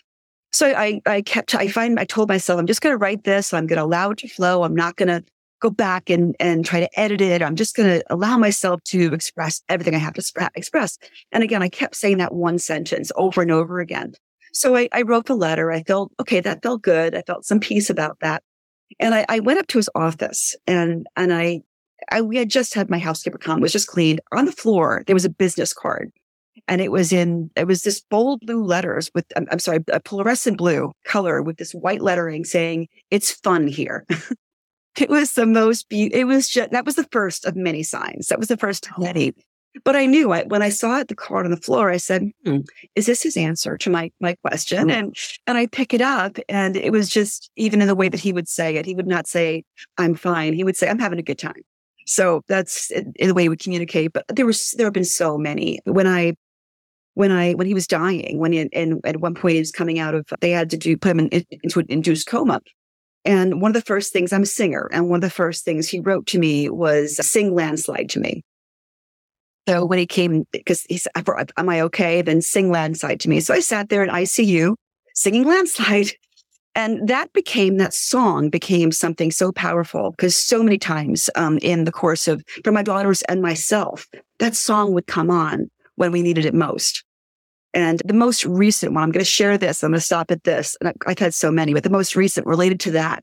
So 0.52 0.68
I, 0.68 1.00
I 1.04 1.20
kept, 1.20 1.52
I 1.52 1.66
find, 1.66 1.98
I 1.98 2.04
told 2.04 2.28
myself, 2.28 2.60
I'm 2.60 2.66
just 2.68 2.80
going 2.80 2.92
to 2.92 2.96
write 2.96 3.24
this. 3.24 3.52
I'm 3.52 3.66
going 3.66 3.78
to 3.78 3.84
allow 3.84 4.10
it 4.10 4.18
to 4.18 4.28
flow. 4.28 4.62
I'm 4.62 4.76
not 4.76 4.94
going 4.94 5.08
to 5.08 5.24
go 5.60 5.68
back 5.68 6.08
and, 6.08 6.36
and 6.38 6.64
try 6.64 6.78
to 6.78 6.98
edit 6.98 7.20
it. 7.20 7.42
I'm 7.42 7.56
just 7.56 7.74
going 7.74 7.88
to 7.88 8.04
allow 8.08 8.38
myself 8.38 8.84
to 8.84 9.12
express 9.12 9.62
everything 9.68 9.96
I 9.96 9.98
have 9.98 10.14
to 10.14 10.50
express. 10.54 10.96
And 11.32 11.42
again, 11.42 11.60
I 11.60 11.68
kept 11.68 11.96
saying 11.96 12.18
that 12.18 12.32
one 12.32 12.60
sentence 12.60 13.10
over 13.16 13.42
and 13.42 13.50
over 13.50 13.80
again. 13.80 14.14
So 14.52 14.76
I, 14.76 14.88
I, 14.92 15.02
wrote 15.02 15.26
the 15.26 15.34
letter. 15.34 15.72
I 15.72 15.82
felt, 15.82 16.12
okay, 16.20 16.38
that 16.38 16.62
felt 16.62 16.82
good. 16.82 17.16
I 17.16 17.22
felt 17.22 17.44
some 17.44 17.58
peace 17.58 17.90
about 17.90 18.18
that. 18.20 18.44
And 19.00 19.12
I, 19.12 19.26
I 19.28 19.40
went 19.40 19.58
up 19.58 19.66
to 19.68 19.78
his 19.78 19.90
office 19.96 20.54
and, 20.68 21.08
and 21.16 21.34
I, 21.34 21.62
I, 22.12 22.22
we 22.22 22.36
had 22.36 22.48
just 22.48 22.74
had 22.74 22.88
my 22.88 22.98
housekeeper 22.98 23.38
come, 23.38 23.58
it 23.58 23.62
was 23.62 23.72
just 23.72 23.88
cleaned. 23.88 24.20
On 24.30 24.44
the 24.44 24.52
floor, 24.52 25.02
there 25.08 25.16
was 25.16 25.24
a 25.24 25.30
business 25.30 25.72
card 25.72 26.12
and 26.68 26.80
it 26.80 26.90
was 26.90 27.12
in, 27.12 27.50
it 27.56 27.66
was 27.66 27.82
this 27.82 28.00
bold 28.00 28.40
blue 28.40 28.64
letters 28.64 29.10
with, 29.14 29.26
I'm, 29.36 29.46
I'm 29.50 29.58
sorry, 29.58 29.84
a 29.92 30.00
fluorescent 30.04 30.58
blue 30.58 30.92
color 31.04 31.42
with 31.42 31.56
this 31.58 31.72
white 31.72 32.02
lettering 32.02 32.44
saying, 32.44 32.88
it's 33.10 33.32
fun 33.32 33.66
here. 33.66 34.04
it 34.98 35.10
was 35.10 35.32
the 35.32 35.46
most 35.46 35.88
beautiful. 35.88 36.20
It 36.20 36.24
was 36.24 36.48
just, 36.48 36.70
that 36.70 36.84
was 36.84 36.96
the 36.96 37.08
first 37.10 37.44
of 37.44 37.56
many 37.56 37.82
signs. 37.82 38.28
That 38.28 38.38
was 38.38 38.48
the 38.48 38.56
first 38.56 38.88
many. 38.98 39.34
But 39.84 39.94
I 39.94 40.06
knew 40.06 40.32
I, 40.32 40.44
when 40.44 40.62
I 40.62 40.70
saw 40.70 41.00
it, 41.00 41.08
the 41.08 41.14
card 41.14 41.44
on 41.44 41.50
the 41.50 41.58
floor, 41.58 41.90
I 41.90 41.98
said, 41.98 42.30
hmm, 42.44 42.60
is 42.94 43.04
this 43.06 43.22
his 43.22 43.36
answer 43.36 43.76
to 43.76 43.90
my, 43.90 44.10
my 44.20 44.34
question? 44.42 44.90
And, 44.90 45.14
and 45.46 45.58
I 45.58 45.66
pick 45.66 45.92
it 45.92 46.00
up 46.00 46.38
and 46.48 46.76
it 46.76 46.92
was 46.92 47.10
just 47.10 47.50
even 47.56 47.82
in 47.82 47.86
the 47.86 47.94
way 47.94 48.08
that 48.08 48.20
he 48.20 48.32
would 48.32 48.48
say 48.48 48.76
it, 48.76 48.86
he 48.86 48.94
would 48.94 49.06
not 49.06 49.26
say, 49.26 49.64
I'm 49.98 50.14
fine. 50.14 50.54
He 50.54 50.64
would 50.64 50.76
say, 50.76 50.88
I'm 50.88 50.98
having 50.98 51.18
a 51.18 51.22
good 51.22 51.38
time. 51.38 51.62
So 52.06 52.42
that's 52.48 52.88
the 52.88 53.34
way 53.34 53.48
we 53.48 53.56
communicate. 53.56 54.12
But 54.12 54.24
there 54.28 54.46
was, 54.46 54.70
there 54.72 54.86
have 54.86 54.94
been 54.94 55.04
so 55.04 55.36
many 55.36 55.80
when 55.84 56.06
I, 56.06 56.36
when 57.16 57.32
I, 57.32 57.54
when 57.54 57.66
he 57.66 57.72
was 57.72 57.86
dying, 57.86 58.38
when 58.38 58.52
he, 58.52 58.68
and 58.74 59.00
at 59.06 59.20
one 59.20 59.34
point 59.34 59.54
he 59.54 59.58
was 59.58 59.72
coming 59.72 59.98
out 59.98 60.14
of, 60.14 60.26
they 60.42 60.50
had 60.50 60.68
to 60.68 60.76
do, 60.76 60.98
put 60.98 61.12
him 61.12 61.20
in, 61.20 61.46
into 61.62 61.80
an 61.80 61.86
induced 61.88 62.26
coma. 62.26 62.60
And 63.24 63.62
one 63.62 63.70
of 63.70 63.74
the 63.74 63.86
first 63.86 64.12
things, 64.12 64.34
I'm 64.34 64.42
a 64.42 64.46
singer, 64.46 64.90
and 64.92 65.08
one 65.08 65.16
of 65.16 65.22
the 65.22 65.30
first 65.30 65.64
things 65.64 65.88
he 65.88 65.98
wrote 65.98 66.26
to 66.26 66.38
me 66.38 66.68
was 66.68 67.16
sing 67.26 67.54
landslide 67.54 68.10
to 68.10 68.20
me. 68.20 68.44
So 69.66 69.86
when 69.86 69.98
he 69.98 70.06
came, 70.06 70.44
because 70.52 70.82
he 70.90 70.98
said, 70.98 71.10
Am 71.56 71.68
I 71.70 71.80
okay? 71.80 72.20
Then 72.20 72.42
sing 72.42 72.70
landslide 72.70 73.20
to 73.20 73.30
me. 73.30 73.40
So 73.40 73.54
I 73.54 73.60
sat 73.60 73.88
there 73.88 74.04
in 74.04 74.10
ICU 74.10 74.74
singing 75.14 75.44
landslide. 75.48 76.12
And 76.74 77.08
that 77.08 77.32
became, 77.32 77.78
that 77.78 77.94
song 77.94 78.50
became 78.50 78.92
something 78.92 79.30
so 79.30 79.52
powerful 79.52 80.10
because 80.10 80.36
so 80.36 80.62
many 80.62 80.76
times 80.76 81.30
um, 81.34 81.56
in 81.62 81.84
the 81.84 81.92
course 81.92 82.28
of, 82.28 82.44
for 82.62 82.72
my 82.72 82.82
daughters 82.82 83.22
and 83.22 83.40
myself, 83.40 84.06
that 84.38 84.54
song 84.54 84.92
would 84.92 85.06
come 85.06 85.30
on 85.30 85.70
when 85.96 86.12
we 86.12 86.22
needed 86.22 86.44
it 86.44 86.54
most. 86.54 87.04
And 87.74 88.00
the 88.04 88.14
most 88.14 88.44
recent 88.46 88.94
one, 88.94 89.02
I'm 89.02 89.10
going 89.10 89.24
to 89.24 89.30
share 89.30 89.58
this. 89.58 89.82
I'm 89.82 89.90
going 89.90 89.98
to 89.98 90.04
stop 90.04 90.30
at 90.30 90.44
this. 90.44 90.76
And 90.80 90.94
I've 91.06 91.18
had 91.18 91.34
so 91.34 91.50
many, 91.50 91.74
but 91.74 91.82
the 91.82 91.90
most 91.90 92.16
recent 92.16 92.46
related 92.46 92.80
to 92.80 92.92
that 92.92 93.22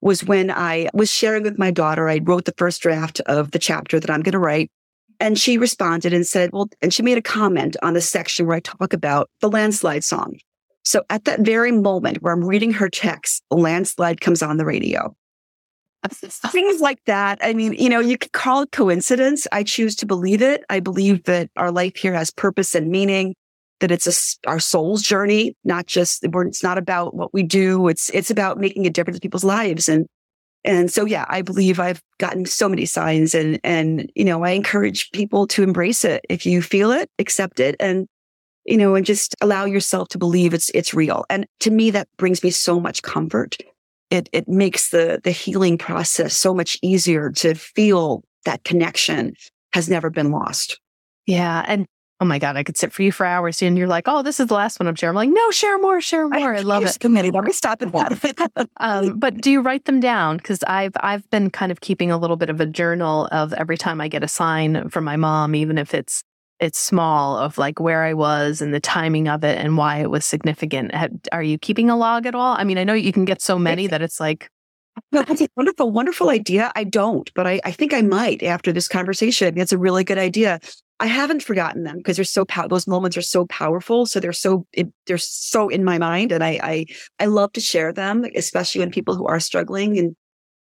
was 0.00 0.24
when 0.24 0.50
I 0.50 0.88
was 0.94 1.10
sharing 1.10 1.42
with 1.42 1.58
my 1.58 1.70
daughter. 1.70 2.08
I 2.08 2.20
wrote 2.22 2.46
the 2.46 2.54
first 2.56 2.80
draft 2.80 3.20
of 3.26 3.50
the 3.50 3.58
chapter 3.58 4.00
that 4.00 4.08
I'm 4.08 4.22
going 4.22 4.32
to 4.32 4.38
write. 4.38 4.70
And 5.18 5.38
she 5.38 5.58
responded 5.58 6.14
and 6.14 6.26
said, 6.26 6.50
well, 6.52 6.70
and 6.80 6.94
she 6.94 7.02
made 7.02 7.18
a 7.18 7.22
comment 7.22 7.76
on 7.82 7.92
the 7.92 8.00
section 8.00 8.46
where 8.46 8.56
I 8.56 8.60
talk 8.60 8.94
about 8.94 9.28
the 9.40 9.50
landslide 9.50 10.02
song. 10.02 10.38
So 10.82 11.02
at 11.10 11.26
that 11.26 11.40
very 11.40 11.72
moment 11.72 12.22
where 12.22 12.32
I'm 12.32 12.42
reading 12.42 12.72
her 12.72 12.88
text, 12.88 13.42
landslide 13.50 14.22
comes 14.22 14.42
on 14.42 14.56
the 14.56 14.64
radio. 14.64 15.14
Things 16.12 16.80
like 16.80 17.04
that. 17.06 17.38
I 17.42 17.52
mean, 17.52 17.74
you 17.74 17.88
know, 17.88 18.00
you 18.00 18.16
could 18.16 18.32
call 18.32 18.62
it 18.62 18.72
coincidence. 18.72 19.46
I 19.52 19.62
choose 19.62 19.94
to 19.96 20.06
believe 20.06 20.42
it. 20.42 20.64
I 20.70 20.80
believe 20.80 21.24
that 21.24 21.50
our 21.56 21.70
life 21.70 21.96
here 21.96 22.14
has 22.14 22.30
purpose 22.30 22.74
and 22.74 22.90
meaning, 22.90 23.34
that 23.80 23.90
it's 23.90 24.06
a, 24.06 24.48
our 24.48 24.60
soul's 24.60 25.02
journey, 25.02 25.56
not 25.64 25.86
just, 25.86 26.24
it's 26.24 26.62
not 26.62 26.78
about 26.78 27.14
what 27.14 27.34
we 27.34 27.42
do. 27.42 27.88
It's, 27.88 28.10
it's 28.10 28.30
about 28.30 28.58
making 28.58 28.86
a 28.86 28.90
difference 28.90 29.18
in 29.18 29.20
people's 29.20 29.44
lives. 29.44 29.88
And 29.88 30.06
and 30.64 30.92
so, 30.92 31.06
yeah, 31.06 31.24
I 31.28 31.40
believe 31.42 31.80
I've 31.80 32.02
gotten 32.18 32.44
so 32.44 32.68
many 32.68 32.84
signs 32.84 33.34
and, 33.34 33.58
and, 33.64 34.12
you 34.14 34.24
know, 34.24 34.44
I 34.44 34.50
encourage 34.50 35.10
people 35.12 35.46
to 35.48 35.62
embrace 35.62 36.04
it. 36.04 36.24
If 36.28 36.44
you 36.44 36.60
feel 36.60 36.90
it, 36.90 37.08
accept 37.18 37.60
it 37.60 37.76
and, 37.80 38.06
you 38.66 38.76
know, 38.76 38.94
and 38.94 39.06
just 39.06 39.34
allow 39.40 39.64
yourself 39.64 40.08
to 40.08 40.18
believe 40.18 40.52
it's, 40.52 40.70
it's 40.74 40.92
real. 40.92 41.24
And 41.30 41.46
to 41.60 41.70
me, 41.70 41.90
that 41.92 42.08
brings 42.18 42.44
me 42.44 42.50
so 42.50 42.78
much 42.78 43.00
comfort. 43.00 43.56
It, 44.10 44.28
it 44.32 44.48
makes 44.48 44.90
the, 44.90 45.20
the 45.22 45.30
healing 45.30 45.78
process 45.78 46.36
so 46.36 46.52
much 46.52 46.78
easier 46.82 47.30
to 47.32 47.54
feel 47.54 48.24
that 48.44 48.64
connection 48.64 49.34
has 49.72 49.88
never 49.88 50.10
been 50.10 50.30
lost. 50.30 50.80
Yeah. 51.26 51.64
And 51.66 51.86
oh 52.20 52.24
my 52.24 52.38
God, 52.38 52.56
I 52.56 52.62
could 52.62 52.76
sit 52.76 52.92
for 52.92 53.02
you 53.02 53.12
for 53.12 53.24
hours. 53.24 53.62
And 53.62 53.78
you're 53.78 53.86
like, 53.86 54.04
oh, 54.06 54.22
this 54.22 54.40
is 54.40 54.48
the 54.48 54.54
last 54.54 54.78
one 54.78 54.86
I'm 54.86 54.94
sharing. 54.94 55.12
I'm 55.12 55.28
like, 55.28 55.30
no, 55.30 55.50
share 55.50 55.78
more, 55.78 56.00
share 56.00 56.28
more. 56.28 56.54
I, 56.54 56.58
I 56.58 56.62
love 56.62 56.84
it. 56.84 56.98
Committee. 57.00 57.30
Let 57.30 57.44
me 57.44 57.52
stop 57.52 57.80
at 57.82 57.92
one. 57.92 58.20
um, 58.78 59.18
but 59.18 59.40
do 59.40 59.50
you 59.50 59.60
write 59.60 59.86
them 59.86 60.00
down? 60.00 60.36
Because 60.36 60.62
I've 60.64 60.92
I've 61.00 61.28
been 61.30 61.50
kind 61.50 61.72
of 61.72 61.80
keeping 61.80 62.10
a 62.10 62.18
little 62.18 62.36
bit 62.36 62.50
of 62.50 62.60
a 62.60 62.66
journal 62.66 63.28
of 63.32 63.52
every 63.54 63.78
time 63.78 64.00
I 64.00 64.08
get 64.08 64.22
a 64.22 64.28
sign 64.28 64.90
from 64.90 65.04
my 65.04 65.16
mom, 65.16 65.54
even 65.54 65.78
if 65.78 65.94
it's 65.94 66.22
it's 66.60 66.78
small, 66.78 67.36
of 67.38 67.58
like 67.58 67.80
where 67.80 68.04
I 68.04 68.12
was 68.12 68.60
and 68.60 68.74
the 68.74 68.80
timing 68.80 69.28
of 69.28 69.42
it 69.44 69.58
and 69.58 69.76
why 69.76 69.98
it 69.98 70.10
was 70.10 70.26
significant. 70.26 70.92
Are 71.32 71.42
you 71.42 71.58
keeping 71.58 71.88
a 71.88 71.96
log 71.96 72.26
at 72.26 72.34
all? 72.34 72.56
I 72.56 72.64
mean, 72.64 72.78
I 72.78 72.84
know 72.84 72.92
you 72.92 73.12
can 73.12 73.24
get 73.24 73.40
so 73.40 73.58
many 73.58 73.86
that 73.86 74.02
it's 74.02 74.20
like 74.20 74.50
that's 75.12 75.40
a 75.40 75.48
wonderful, 75.56 75.90
wonderful 75.90 76.30
idea. 76.30 76.70
I 76.76 76.84
don't, 76.84 77.32
but 77.34 77.46
I, 77.46 77.60
I 77.64 77.72
think 77.72 77.94
I 77.94 78.02
might 78.02 78.42
after 78.42 78.72
this 78.72 78.88
conversation. 78.88 79.58
It's 79.58 79.72
a 79.72 79.78
really 79.78 80.04
good 80.04 80.18
idea. 80.18 80.60
I 80.98 81.06
haven't 81.06 81.42
forgotten 81.42 81.84
them 81.84 81.96
because 81.96 82.16
they're 82.16 82.24
so 82.24 82.44
pow- 82.44 82.68
those 82.68 82.86
moments 82.86 83.16
are 83.16 83.22
so 83.22 83.46
powerful. 83.46 84.04
So 84.04 84.20
they're 84.20 84.34
so 84.34 84.66
they're 85.06 85.16
so 85.16 85.68
in 85.68 85.82
my 85.84 85.96
mind, 85.96 86.30
and 86.30 86.44
I 86.44 86.60
I 86.62 86.86
I 87.18 87.26
love 87.26 87.52
to 87.52 87.60
share 87.60 87.92
them, 87.92 88.26
especially 88.36 88.80
when 88.80 88.90
people 88.90 89.16
who 89.16 89.26
are 89.26 89.40
struggling. 89.40 89.98
And 89.98 90.16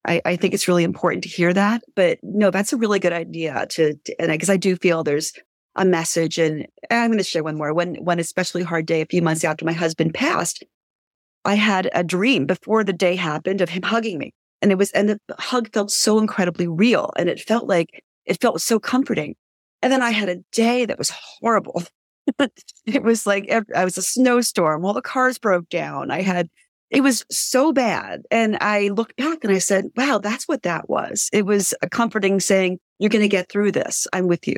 I, 0.05 0.21
I 0.25 0.35
think 0.35 0.53
it's 0.53 0.67
really 0.67 0.83
important 0.83 1.23
to 1.23 1.29
hear 1.29 1.53
that. 1.53 1.81
But 1.95 2.19
no, 2.21 2.51
that's 2.51 2.71
a 2.71 2.77
really 2.77 2.99
good 2.99 3.13
idea 3.13 3.65
to, 3.71 3.95
to 3.95 4.21
and 4.21 4.31
because 4.31 4.49
I, 4.49 4.53
I 4.53 4.57
do 4.57 4.75
feel 4.75 5.03
there's 5.03 5.33
a 5.77 5.85
message, 5.85 6.37
and 6.37 6.67
I'm 6.91 7.09
going 7.09 7.17
to 7.17 7.23
share 7.23 7.43
one 7.43 7.57
more. 7.57 7.73
When 7.73 7.95
one 7.95 8.19
especially 8.19 8.63
hard 8.63 8.85
day, 8.85 9.01
a 9.01 9.05
few 9.05 9.21
months 9.21 9.43
after 9.43 9.65
my 9.65 9.73
husband 9.73 10.13
passed, 10.13 10.63
I 11.45 11.55
had 11.55 11.89
a 11.93 12.03
dream 12.03 12.45
before 12.45 12.83
the 12.83 12.93
day 12.93 13.15
happened 13.15 13.61
of 13.61 13.69
him 13.69 13.83
hugging 13.83 14.17
me, 14.17 14.33
and 14.61 14.71
it 14.71 14.77
was 14.77 14.91
and 14.91 15.09
the 15.09 15.19
hug 15.37 15.71
felt 15.73 15.91
so 15.91 16.19
incredibly 16.19 16.67
real, 16.67 17.11
and 17.17 17.29
it 17.29 17.39
felt 17.39 17.67
like 17.67 18.03
it 18.25 18.41
felt 18.41 18.61
so 18.61 18.79
comforting. 18.79 19.35
And 19.81 19.93
then 19.93 20.01
I 20.01 20.11
had 20.11 20.29
a 20.29 20.43
day 20.51 20.85
that 20.85 20.97
was 20.97 21.11
horrible. 21.11 21.83
it 22.85 23.03
was 23.03 23.25
like 23.25 23.51
I 23.75 23.85
was 23.85 23.97
a 23.97 24.01
snowstorm. 24.01 24.83
All 24.83 24.93
the 24.93 25.01
cars 25.01 25.37
broke 25.37 25.69
down. 25.69 26.11
I 26.11 26.21
had 26.21 26.49
it 26.89 27.01
was 27.01 27.25
so 27.29 27.73
bad. 27.73 28.23
And 28.31 28.57
I 28.61 28.89
looked 28.89 29.17
back 29.17 29.43
and 29.43 29.53
I 29.53 29.57
said, 29.57 29.85
wow, 29.95 30.19
that's 30.19 30.47
what 30.47 30.63
that 30.63 30.89
was. 30.89 31.29
It 31.33 31.45
was 31.45 31.73
a 31.81 31.89
comforting 31.89 32.39
saying, 32.39 32.79
you're 32.99 33.09
going 33.09 33.23
to 33.23 33.27
get 33.27 33.49
through 33.49 33.73
this. 33.73 34.07
I'm 34.13 34.27
with 34.27 34.47
you. 34.47 34.55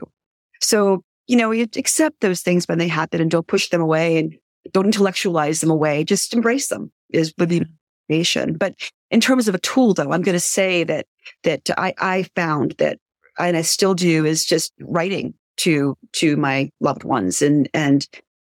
So, 0.62 1.04
you 1.30 1.38
know, 1.38 1.52
you 1.52 1.68
accept 1.76 2.22
those 2.22 2.42
things 2.42 2.66
when 2.68 2.80
they 2.80 2.88
happen 2.88 3.22
and 3.22 3.30
don't 3.30 3.46
push 3.46 3.70
them 3.70 3.82
away 3.82 4.18
and 4.18 4.36
don't 4.72 4.88
intellectualize 4.88 5.62
them 5.62 5.70
away. 5.70 6.04
Just 6.04 6.34
embrace 6.34 6.70
them 6.70 6.92
is 7.12 7.36
with 7.38 7.50
the 7.50 7.64
motivation. 8.10 8.58
But 8.58 8.74
in 9.12 9.22
terms 9.22 9.48
of 9.48 9.54
a 9.54 9.60
tool, 9.60 9.94
though, 9.94 10.12
I'm 10.12 10.24
going 10.24 10.34
to 10.34 10.40
say 10.40 10.84
that, 10.86 11.06
that 11.44 11.70
I, 11.78 11.94
I 12.00 12.24
found 12.36 12.74
that, 12.80 12.98
and 13.38 13.56
I 13.56 13.62
still 13.62 13.94
do 13.94 14.26
is 14.26 14.44
just 14.44 14.74
writing 14.80 15.36
to, 15.58 15.96
to 16.14 16.36
my 16.36 16.72
loved 16.80 17.04
ones 17.04 17.44
and, 17.44 17.70
and 17.76 18.08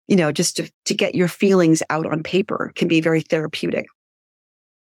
you 0.08 0.16
know, 0.16 0.32
just 0.32 0.56
to, 0.56 0.72
to 0.86 0.94
get 0.94 1.14
your 1.14 1.28
feelings 1.28 1.82
out 1.90 2.06
on 2.06 2.22
paper 2.22 2.72
can 2.76 2.88
be 2.88 3.02
very 3.02 3.20
therapeutic. 3.20 3.84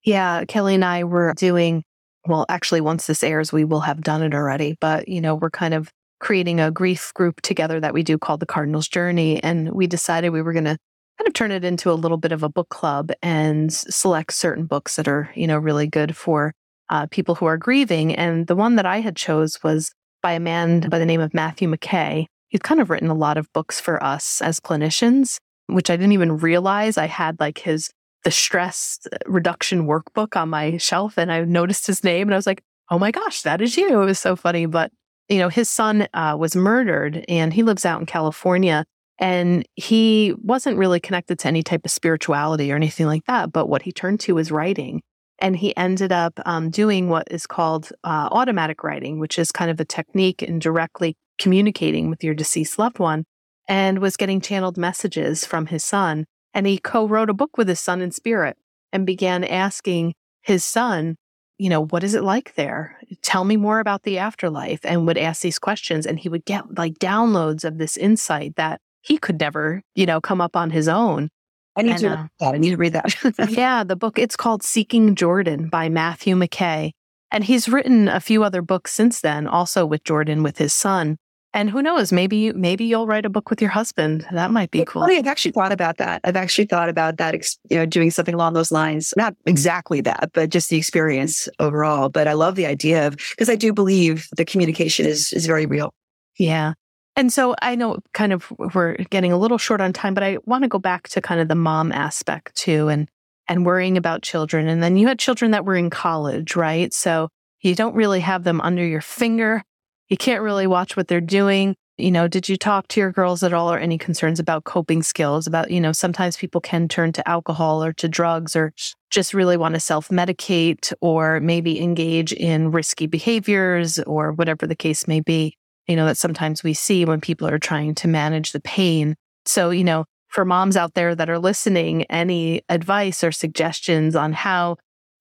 Yeah. 0.04 0.44
Kelly 0.44 0.76
and 0.76 0.84
I 0.84 1.02
were 1.02 1.34
doing, 1.36 1.82
well, 2.28 2.46
actually, 2.48 2.80
once 2.80 3.08
this 3.08 3.24
airs, 3.24 3.52
we 3.52 3.64
will 3.64 3.80
have 3.80 4.02
done 4.02 4.22
it 4.22 4.34
already, 4.34 4.76
but, 4.80 5.08
you 5.08 5.20
know, 5.20 5.34
we're 5.34 5.50
kind 5.50 5.74
of 5.74 5.90
creating 6.20 6.60
a 6.60 6.70
grief 6.70 7.12
group 7.14 7.40
together 7.40 7.80
that 7.80 7.94
we 7.94 8.02
do 8.02 8.18
called 8.18 8.40
the 8.40 8.46
Cardinal's 8.46 8.88
Journey. 8.88 9.42
And 9.42 9.70
we 9.72 9.86
decided 9.86 10.30
we 10.30 10.42
were 10.42 10.52
going 10.52 10.64
to 10.64 10.76
kind 11.18 11.28
of 11.28 11.34
turn 11.34 11.52
it 11.52 11.64
into 11.64 11.90
a 11.90 11.94
little 11.94 12.16
bit 12.16 12.32
of 12.32 12.42
a 12.42 12.48
book 12.48 12.68
club 12.68 13.10
and 13.22 13.72
select 13.72 14.32
certain 14.32 14.66
books 14.66 14.96
that 14.96 15.08
are, 15.08 15.30
you 15.34 15.46
know, 15.46 15.58
really 15.58 15.86
good 15.86 16.16
for 16.16 16.52
uh, 16.90 17.06
people 17.10 17.34
who 17.34 17.46
are 17.46 17.56
grieving. 17.56 18.14
And 18.14 18.46
the 18.46 18.56
one 18.56 18.76
that 18.76 18.86
I 18.86 19.00
had 19.00 19.16
chose 19.16 19.58
was 19.62 19.92
by 20.22 20.32
a 20.32 20.40
man 20.40 20.80
by 20.88 20.98
the 20.98 21.06
name 21.06 21.20
of 21.20 21.34
Matthew 21.34 21.68
McKay 21.68 22.26
he's 22.48 22.60
kind 22.60 22.80
of 22.80 22.90
written 22.90 23.08
a 23.08 23.14
lot 23.14 23.36
of 23.36 23.52
books 23.52 23.80
for 23.80 24.02
us 24.02 24.40
as 24.42 24.60
clinicians, 24.60 25.38
which 25.66 25.90
I 25.90 25.96
didn't 25.96 26.12
even 26.12 26.38
realize 26.38 26.98
I 26.98 27.06
had 27.06 27.38
like 27.40 27.58
his 27.58 27.90
the 28.24 28.30
stress 28.32 28.98
reduction 29.26 29.86
workbook 29.86 30.34
on 30.34 30.48
my 30.48 30.76
shelf 30.78 31.16
and 31.18 31.30
I 31.30 31.44
noticed 31.44 31.86
his 31.86 32.02
name 32.02 32.26
and 32.28 32.34
I 32.34 32.36
was 32.36 32.48
like, 32.48 32.62
"Oh 32.90 32.98
my 32.98 33.12
gosh, 33.12 33.42
that 33.42 33.60
is 33.60 33.76
you." 33.76 34.02
It 34.02 34.04
was 34.04 34.18
so 34.18 34.34
funny, 34.34 34.66
but 34.66 34.90
you 35.28 35.38
know, 35.38 35.48
his 35.48 35.68
son 35.68 36.08
uh, 36.14 36.36
was 36.38 36.56
murdered 36.56 37.24
and 37.28 37.52
he 37.52 37.62
lives 37.62 37.84
out 37.84 38.00
in 38.00 38.06
California 38.06 38.84
and 39.18 39.66
he 39.74 40.34
wasn't 40.42 40.78
really 40.78 41.00
connected 41.00 41.38
to 41.40 41.48
any 41.48 41.62
type 41.62 41.84
of 41.84 41.90
spirituality 41.90 42.70
or 42.72 42.76
anything 42.76 43.06
like 43.06 43.24
that, 43.26 43.52
but 43.52 43.68
what 43.68 43.82
he 43.82 43.92
turned 43.92 44.20
to 44.20 44.34
was 44.34 44.52
writing. 44.52 45.02
And 45.40 45.56
he 45.56 45.76
ended 45.76 46.12
up 46.12 46.38
um, 46.46 46.70
doing 46.70 47.08
what 47.08 47.28
is 47.30 47.46
called 47.46 47.90
uh, 48.04 48.28
automatic 48.32 48.82
writing, 48.82 49.18
which 49.18 49.38
is 49.38 49.52
kind 49.52 49.70
of 49.70 49.78
a 49.80 49.84
technique 49.84 50.42
in 50.42 50.58
directly 50.58 51.14
communicating 51.38 52.10
with 52.10 52.24
your 52.24 52.34
deceased 52.34 52.78
loved 52.78 52.98
one 52.98 53.24
and 53.68 53.98
was 53.98 54.16
getting 54.16 54.40
channeled 54.40 54.76
messages 54.76 55.44
from 55.44 55.66
his 55.66 55.84
son. 55.84 56.24
And 56.54 56.66
he 56.66 56.78
co 56.78 57.06
wrote 57.06 57.30
a 57.30 57.34
book 57.34 57.56
with 57.56 57.68
his 57.68 57.80
son 57.80 58.00
in 58.00 58.10
spirit 58.10 58.56
and 58.92 59.06
began 59.06 59.44
asking 59.44 60.14
his 60.42 60.64
son, 60.64 61.16
you 61.58 61.68
know, 61.68 61.84
what 61.86 62.04
is 62.04 62.14
it 62.14 62.22
like 62.22 62.54
there? 62.54 62.96
Tell 63.22 63.44
me 63.44 63.56
more 63.56 63.80
about 63.80 64.04
the 64.04 64.18
afterlife 64.18 64.80
and 64.84 65.06
would 65.06 65.18
ask 65.18 65.42
these 65.42 65.58
questions. 65.58 66.06
And 66.06 66.18
he 66.18 66.28
would 66.28 66.44
get 66.44 66.78
like 66.78 66.94
downloads 66.94 67.64
of 67.64 67.78
this 67.78 67.96
insight 67.96 68.54
that 68.56 68.80
he 69.02 69.18
could 69.18 69.40
never, 69.40 69.82
you 69.94 70.06
know, 70.06 70.20
come 70.20 70.40
up 70.40 70.56
on 70.56 70.70
his 70.70 70.88
own. 70.88 71.30
I 71.76 71.82
need 71.82 71.90
and, 71.92 72.00
to 72.00 72.10
uh, 72.10 72.26
that. 72.40 72.54
I 72.54 72.58
need 72.58 72.70
to 72.70 72.76
read 72.76 72.92
that. 72.94 73.14
yeah, 73.50 73.84
the 73.84 73.96
book 73.96 74.18
it's 74.18 74.36
called 74.36 74.62
Seeking 74.62 75.14
Jordan 75.14 75.68
by 75.68 75.88
Matthew 75.88 76.36
McKay. 76.36 76.92
And 77.30 77.44
he's 77.44 77.68
written 77.68 78.08
a 78.08 78.20
few 78.20 78.42
other 78.42 78.62
books 78.62 78.92
since 78.92 79.20
then, 79.20 79.46
also 79.46 79.84
with 79.84 80.02
Jordan 80.04 80.42
with 80.42 80.58
his 80.58 80.72
son. 80.72 81.18
And 81.58 81.68
who 81.68 81.82
knows, 81.82 82.12
maybe 82.12 82.36
you 82.36 82.52
maybe 82.54 82.84
you'll 82.84 83.08
write 83.08 83.26
a 83.26 83.28
book 83.28 83.50
with 83.50 83.60
your 83.60 83.72
husband. 83.72 84.24
That 84.30 84.52
might 84.52 84.70
be 84.70 84.84
cool. 84.84 85.02
I've 85.02 85.26
actually 85.26 85.50
thought 85.50 85.72
about 85.72 85.96
that. 85.96 86.20
I've 86.22 86.36
actually 86.36 86.66
thought 86.66 86.88
about 86.88 87.16
that, 87.16 87.34
you 87.68 87.76
know, 87.76 87.84
doing 87.84 88.12
something 88.12 88.32
along 88.32 88.52
those 88.52 88.70
lines. 88.70 89.12
Not 89.16 89.34
exactly 89.44 90.00
that, 90.02 90.30
but 90.34 90.50
just 90.50 90.70
the 90.70 90.76
experience 90.76 91.48
overall. 91.58 92.10
But 92.10 92.28
I 92.28 92.34
love 92.34 92.54
the 92.54 92.66
idea 92.66 93.08
of 93.08 93.16
because 93.30 93.50
I 93.50 93.56
do 93.56 93.72
believe 93.72 94.28
the 94.36 94.44
communication 94.44 95.04
is 95.04 95.32
is 95.32 95.46
very 95.46 95.66
real. 95.66 95.92
Yeah. 96.38 96.74
And 97.16 97.32
so 97.32 97.56
I 97.60 97.74
know 97.74 97.98
kind 98.14 98.32
of 98.32 98.52
we're 98.72 98.94
getting 99.10 99.32
a 99.32 99.36
little 99.36 99.58
short 99.58 99.80
on 99.80 99.92
time, 99.92 100.14
but 100.14 100.22
I 100.22 100.38
want 100.44 100.62
to 100.62 100.68
go 100.68 100.78
back 100.78 101.08
to 101.08 101.20
kind 101.20 101.40
of 101.40 101.48
the 101.48 101.56
mom 101.56 101.90
aspect 101.90 102.54
too 102.54 102.86
and 102.86 103.08
and 103.48 103.66
worrying 103.66 103.96
about 103.96 104.22
children. 104.22 104.68
And 104.68 104.80
then 104.80 104.96
you 104.96 105.08
had 105.08 105.18
children 105.18 105.50
that 105.50 105.64
were 105.64 105.74
in 105.74 105.90
college, 105.90 106.54
right? 106.54 106.94
So 106.94 107.30
you 107.62 107.74
don't 107.74 107.96
really 107.96 108.20
have 108.20 108.44
them 108.44 108.60
under 108.60 108.86
your 108.86 109.00
finger 109.00 109.64
you 110.08 110.16
can't 110.16 110.42
really 110.42 110.66
watch 110.66 110.96
what 110.96 111.08
they're 111.08 111.20
doing. 111.20 111.74
You 111.98 112.12
know, 112.12 112.28
did 112.28 112.48
you 112.48 112.56
talk 112.56 112.86
to 112.88 113.00
your 113.00 113.10
girls 113.10 113.42
at 113.42 113.52
all 113.52 113.72
or 113.72 113.78
any 113.78 113.98
concerns 113.98 114.38
about 114.38 114.64
coping 114.64 115.02
skills? 115.02 115.48
About, 115.48 115.70
you 115.70 115.80
know, 115.80 115.90
sometimes 115.90 116.36
people 116.36 116.60
can 116.60 116.86
turn 116.86 117.12
to 117.12 117.28
alcohol 117.28 117.82
or 117.82 117.92
to 117.94 118.08
drugs 118.08 118.54
or 118.54 118.72
just 119.10 119.34
really 119.34 119.56
want 119.56 119.74
to 119.74 119.80
self 119.80 120.08
medicate 120.08 120.92
or 121.00 121.40
maybe 121.40 121.80
engage 121.80 122.32
in 122.32 122.70
risky 122.70 123.06
behaviors 123.06 123.98
or 124.00 124.32
whatever 124.32 124.66
the 124.66 124.76
case 124.76 125.08
may 125.08 125.20
be. 125.20 125.56
You 125.88 125.96
know, 125.96 126.06
that 126.06 126.18
sometimes 126.18 126.62
we 126.62 126.72
see 126.72 127.04
when 127.04 127.20
people 127.20 127.48
are 127.48 127.58
trying 127.58 127.96
to 127.96 128.08
manage 128.08 128.52
the 128.52 128.60
pain. 128.60 129.16
So, 129.44 129.70
you 129.70 129.82
know, 129.82 130.04
for 130.28 130.44
moms 130.44 130.76
out 130.76 130.94
there 130.94 131.14
that 131.14 131.30
are 131.30 131.38
listening, 131.38 132.04
any 132.04 132.62
advice 132.68 133.24
or 133.24 133.32
suggestions 133.32 134.14
on 134.14 134.34
how 134.34 134.76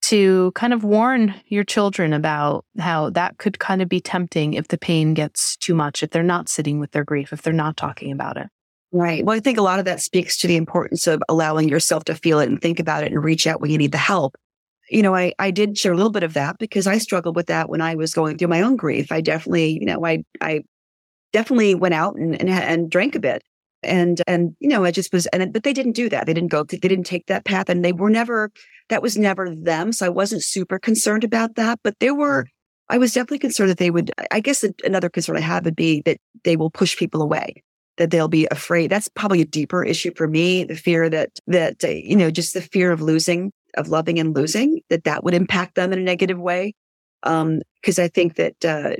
to 0.07 0.53
kind 0.53 0.71
of 0.71 0.85
warn 0.85 1.35
your 1.47 1.65
children 1.65 2.13
about 2.13 2.63
how 2.79 3.09
that 3.09 3.37
could 3.39 3.59
kind 3.59 3.81
of 3.81 3.89
be 3.89 3.99
tempting 3.99 4.53
if 4.53 4.69
the 4.69 4.77
pain 4.77 5.13
gets 5.13 5.57
too 5.57 5.75
much, 5.75 6.01
if 6.01 6.11
they're 6.11 6.23
not 6.23 6.47
sitting 6.47 6.79
with 6.79 6.91
their 6.91 7.03
grief, 7.03 7.33
if 7.33 7.41
they're 7.41 7.51
not 7.51 7.75
talking 7.75 8.13
about 8.13 8.37
it. 8.37 8.47
Right. 8.93 9.25
Well, 9.25 9.35
I 9.35 9.41
think 9.41 9.57
a 9.57 9.63
lot 9.63 9.79
of 9.79 9.85
that 9.85 9.99
speaks 9.99 10.37
to 10.37 10.47
the 10.47 10.55
importance 10.55 11.07
of 11.07 11.21
allowing 11.27 11.67
yourself 11.67 12.05
to 12.05 12.15
feel 12.15 12.39
it 12.39 12.47
and 12.47 12.61
think 12.61 12.79
about 12.79 13.03
it 13.03 13.11
and 13.11 13.21
reach 13.21 13.45
out 13.45 13.59
when 13.59 13.69
you 13.69 13.77
need 13.77 13.91
the 13.91 13.97
help. 13.97 14.35
You 14.89 15.01
know, 15.01 15.13
I, 15.13 15.33
I 15.39 15.51
did 15.51 15.77
share 15.77 15.91
a 15.91 15.97
little 15.97 16.11
bit 16.11 16.23
of 16.23 16.35
that 16.35 16.57
because 16.57 16.87
I 16.87 16.99
struggled 16.99 17.35
with 17.35 17.47
that 17.47 17.67
when 17.67 17.81
I 17.81 17.95
was 17.95 18.13
going 18.13 18.37
through 18.37 18.47
my 18.47 18.61
own 18.61 18.77
grief. 18.77 19.11
I 19.11 19.19
definitely, 19.19 19.77
you 19.77 19.85
know, 19.85 20.05
I, 20.05 20.23
I 20.39 20.61
definitely 21.33 21.75
went 21.75 21.95
out 21.95 22.15
and, 22.15 22.39
and, 22.39 22.49
and 22.49 22.89
drank 22.89 23.15
a 23.15 23.19
bit 23.19 23.43
and 23.83 24.21
and 24.27 24.55
you 24.59 24.67
know 24.67 24.83
i 24.83 24.91
just 24.91 25.13
was 25.13 25.25
and 25.27 25.53
but 25.53 25.63
they 25.63 25.73
didn't 25.73 25.91
do 25.93 26.09
that. 26.09 26.25
They 26.25 26.33
didn't 26.33 26.51
go 26.51 26.63
they 26.63 26.77
didn't 26.77 27.05
take 27.05 27.27
that 27.27 27.45
path 27.45 27.69
and 27.69 27.83
they 27.83 27.93
were 27.93 28.09
never 28.09 28.51
that 28.89 29.01
was 29.01 29.17
never 29.17 29.53
them 29.53 29.91
so 29.91 30.05
i 30.05 30.09
wasn't 30.09 30.43
super 30.43 30.79
concerned 30.79 31.23
about 31.23 31.55
that 31.55 31.79
but 31.83 31.95
there 31.99 32.15
were 32.15 32.47
i 32.89 32.97
was 32.97 33.13
definitely 33.13 33.39
concerned 33.39 33.69
that 33.69 33.77
they 33.77 33.91
would 33.91 34.11
i 34.31 34.39
guess 34.39 34.63
another 34.83 35.09
concern 35.09 35.37
i 35.37 35.41
have 35.41 35.65
would 35.65 35.75
be 35.75 36.01
that 36.01 36.17
they 36.43 36.55
will 36.55 36.71
push 36.71 36.97
people 36.97 37.21
away 37.21 37.63
that 37.97 38.11
they'll 38.11 38.27
be 38.27 38.47
afraid. 38.51 38.89
That's 38.89 39.09
probably 39.09 39.41
a 39.41 39.45
deeper 39.45 39.83
issue 39.83 40.11
for 40.15 40.27
me 40.27 40.63
the 40.63 40.75
fear 40.75 41.09
that 41.09 41.31
that 41.47 41.83
uh, 41.83 41.87
you 41.87 42.15
know 42.15 42.31
just 42.31 42.53
the 42.53 42.61
fear 42.61 42.91
of 42.91 43.01
losing 43.01 43.51
of 43.75 43.89
loving 43.89 44.17
and 44.19 44.35
losing 44.35 44.81
that 44.89 45.03
that 45.03 45.23
would 45.23 45.33
impact 45.33 45.75
them 45.75 45.91
in 45.93 45.99
a 45.99 46.03
negative 46.03 46.39
way 46.39 46.73
um 47.23 47.61
because 47.81 47.99
i 47.99 48.07
think 48.07 48.35
that 48.35 48.65
uh 48.65 48.95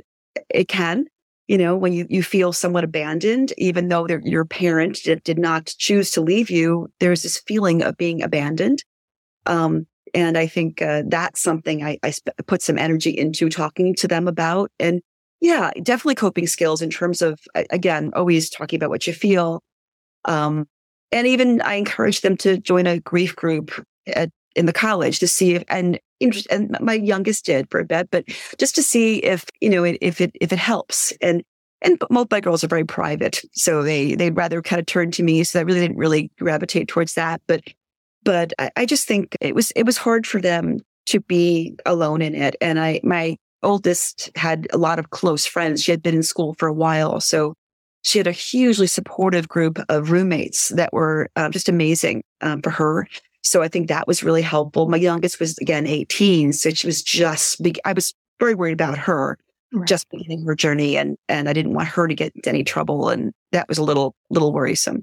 it 0.50 0.68
can 0.68 1.06
you 1.48 1.56
know, 1.56 1.74
when 1.76 1.94
you, 1.94 2.06
you 2.08 2.22
feel 2.22 2.52
somewhat 2.52 2.84
abandoned, 2.84 3.52
even 3.56 3.88
though 3.88 4.06
your 4.22 4.44
parent 4.44 5.00
did, 5.02 5.22
did 5.24 5.38
not 5.38 5.74
choose 5.78 6.10
to 6.12 6.20
leave 6.20 6.50
you, 6.50 6.88
there's 7.00 7.22
this 7.22 7.38
feeling 7.38 7.82
of 7.82 7.96
being 7.96 8.22
abandoned. 8.22 8.84
Um, 9.46 9.86
and 10.14 10.36
I 10.36 10.46
think 10.46 10.82
uh, 10.82 11.02
that's 11.06 11.40
something 11.40 11.82
I, 11.82 11.98
I 12.02 12.10
sp- 12.12 12.36
put 12.46 12.62
some 12.62 12.78
energy 12.78 13.10
into 13.10 13.48
talking 13.48 13.94
to 13.96 14.06
them 14.06 14.28
about. 14.28 14.70
And 14.78 15.00
yeah, 15.40 15.70
definitely 15.82 16.16
coping 16.16 16.46
skills 16.46 16.82
in 16.82 16.90
terms 16.90 17.22
of, 17.22 17.40
again, 17.70 18.10
always 18.14 18.50
talking 18.50 18.76
about 18.76 18.90
what 18.90 19.06
you 19.06 19.12
feel. 19.12 19.62
Um, 20.26 20.66
and 21.12 21.26
even 21.26 21.62
I 21.62 21.74
encourage 21.74 22.20
them 22.20 22.36
to 22.38 22.58
join 22.58 22.86
a 22.86 23.00
grief 23.00 23.34
group 23.34 23.70
at, 24.06 24.30
in 24.58 24.66
the 24.66 24.72
college 24.72 25.20
to 25.20 25.28
see 25.28 25.54
if, 25.54 25.64
and 25.68 25.98
and 26.50 26.76
my 26.80 26.94
youngest 26.94 27.46
did 27.46 27.70
for 27.70 27.78
a 27.80 27.84
bit, 27.84 28.10
but 28.10 28.24
just 28.58 28.74
to 28.74 28.82
see 28.82 29.18
if, 29.18 29.44
you 29.60 29.70
know, 29.70 29.84
if 29.84 30.20
it, 30.20 30.32
if 30.40 30.52
it 30.52 30.58
helps. 30.58 31.12
And, 31.22 31.44
and 31.80 31.96
both 32.10 32.30
my 32.30 32.40
girls 32.40 32.64
are 32.64 32.68
very 32.68 32.84
private. 32.84 33.40
So 33.52 33.84
they, 33.84 34.16
they'd 34.16 34.36
rather 34.36 34.60
kind 34.60 34.80
of 34.80 34.86
turn 34.86 35.12
to 35.12 35.22
me. 35.22 35.44
So 35.44 35.60
I 35.60 35.62
really 35.62 35.80
didn't 35.80 35.96
really 35.96 36.30
gravitate 36.36 36.88
towards 36.88 37.14
that. 37.14 37.40
But, 37.46 37.62
but 38.24 38.52
I, 38.58 38.70
I 38.76 38.84
just 38.84 39.06
think 39.06 39.36
it 39.40 39.54
was, 39.54 39.70
it 39.76 39.86
was 39.86 39.96
hard 39.96 40.26
for 40.26 40.40
them 40.40 40.80
to 41.06 41.20
be 41.20 41.76
alone 41.86 42.20
in 42.20 42.34
it. 42.34 42.56
And 42.60 42.80
I, 42.80 43.00
my 43.04 43.36
oldest 43.62 44.30
had 44.34 44.66
a 44.72 44.76
lot 44.76 44.98
of 44.98 45.10
close 45.10 45.46
friends. 45.46 45.84
She 45.84 45.92
had 45.92 46.02
been 46.02 46.16
in 46.16 46.24
school 46.24 46.54
for 46.58 46.66
a 46.66 46.74
while. 46.74 47.20
So 47.20 47.54
she 48.02 48.18
had 48.18 48.26
a 48.26 48.32
hugely 48.32 48.88
supportive 48.88 49.48
group 49.48 49.78
of 49.88 50.10
roommates 50.10 50.70
that 50.70 50.92
were 50.92 51.28
uh, 51.36 51.48
just 51.50 51.68
amazing 51.68 52.24
um, 52.40 52.60
for 52.60 52.70
her. 52.70 53.06
So 53.48 53.62
I 53.62 53.68
think 53.68 53.88
that 53.88 54.06
was 54.06 54.22
really 54.22 54.42
helpful. 54.42 54.88
My 54.88 54.96
youngest 54.96 55.40
was 55.40 55.56
again 55.58 55.86
18. 55.86 56.52
So 56.52 56.70
she 56.70 56.86
was 56.86 57.02
just, 57.02 57.60
I 57.84 57.92
was 57.92 58.14
very 58.38 58.54
worried 58.54 58.72
about 58.72 58.98
her 58.98 59.38
right. 59.72 59.88
just 59.88 60.08
beginning 60.10 60.44
her 60.44 60.54
journey 60.54 60.96
and, 60.96 61.16
and 61.28 61.48
I 61.48 61.52
didn't 61.52 61.74
want 61.74 61.88
her 61.88 62.06
to 62.06 62.14
get 62.14 62.32
into 62.34 62.48
any 62.48 62.64
trouble. 62.64 63.08
And 63.08 63.32
that 63.52 63.68
was 63.68 63.78
a 63.78 63.82
little, 63.82 64.14
little 64.30 64.52
worrisome. 64.52 65.02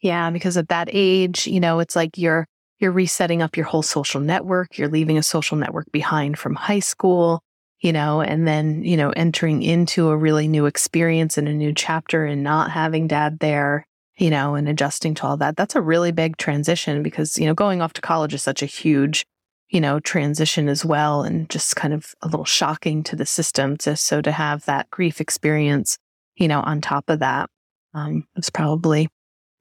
Yeah. 0.00 0.30
Because 0.30 0.56
at 0.56 0.68
that 0.68 0.88
age, 0.92 1.46
you 1.46 1.60
know, 1.60 1.80
it's 1.80 1.96
like 1.96 2.16
you're, 2.16 2.46
you're 2.78 2.92
resetting 2.92 3.42
up 3.42 3.56
your 3.56 3.66
whole 3.66 3.82
social 3.82 4.20
network. 4.20 4.78
You're 4.78 4.88
leaving 4.88 5.18
a 5.18 5.22
social 5.22 5.56
network 5.56 5.90
behind 5.92 6.38
from 6.38 6.54
high 6.54 6.78
school, 6.78 7.42
you 7.80 7.92
know, 7.92 8.20
and 8.20 8.46
then, 8.46 8.84
you 8.84 8.96
know, 8.96 9.10
entering 9.10 9.62
into 9.62 10.08
a 10.08 10.16
really 10.16 10.48
new 10.48 10.66
experience 10.66 11.36
and 11.36 11.48
a 11.48 11.52
new 11.52 11.74
chapter 11.74 12.24
and 12.24 12.42
not 12.42 12.70
having 12.70 13.08
dad 13.08 13.40
there 13.40 13.84
you 14.18 14.30
know, 14.30 14.54
and 14.56 14.68
adjusting 14.68 15.14
to 15.14 15.26
all 15.26 15.36
that. 15.36 15.56
That's 15.56 15.76
a 15.76 15.80
really 15.80 16.12
big 16.12 16.36
transition 16.36 17.02
because, 17.02 17.38
you 17.38 17.46
know, 17.46 17.54
going 17.54 17.80
off 17.80 17.92
to 17.94 18.00
college 18.00 18.34
is 18.34 18.42
such 18.42 18.62
a 18.62 18.66
huge, 18.66 19.24
you 19.70 19.80
know, 19.80 20.00
transition 20.00 20.68
as 20.68 20.84
well 20.84 21.22
and 21.22 21.48
just 21.48 21.76
kind 21.76 21.94
of 21.94 22.14
a 22.22 22.26
little 22.26 22.44
shocking 22.44 23.02
to 23.04 23.16
the 23.16 23.26
system. 23.26 23.76
To, 23.78 23.96
so 23.96 24.20
to 24.20 24.32
have 24.32 24.64
that 24.64 24.90
grief 24.90 25.20
experience, 25.20 25.98
you 26.34 26.48
know, 26.48 26.60
on 26.60 26.80
top 26.80 27.08
of 27.08 27.20
that, 27.20 27.48
um, 27.94 28.24
was 28.34 28.50
probably 28.50 29.08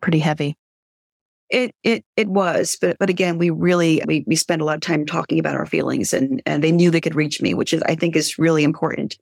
pretty 0.01 0.19
heavy. 0.19 0.55
It 1.49 1.73
it 1.81 2.03
it 2.17 2.27
was, 2.27 2.77
but 2.81 2.97
but 2.99 3.09
again, 3.09 3.37
we 3.37 3.51
really 3.51 4.01
we 4.05 4.25
we 4.27 4.35
spent 4.35 4.61
a 4.61 4.65
lot 4.65 4.75
of 4.75 4.81
time 4.81 5.05
talking 5.05 5.39
about 5.39 5.55
our 5.55 5.65
feelings, 5.65 6.11
and 6.11 6.41
and 6.45 6.61
they 6.61 6.73
knew 6.73 6.91
they 6.91 6.99
could 6.99 7.15
reach 7.15 7.41
me, 7.41 7.53
which 7.53 7.71
is 7.71 7.81
I 7.83 7.95
think 7.95 8.17
is 8.17 8.37
really 8.37 8.65
important 8.65 9.17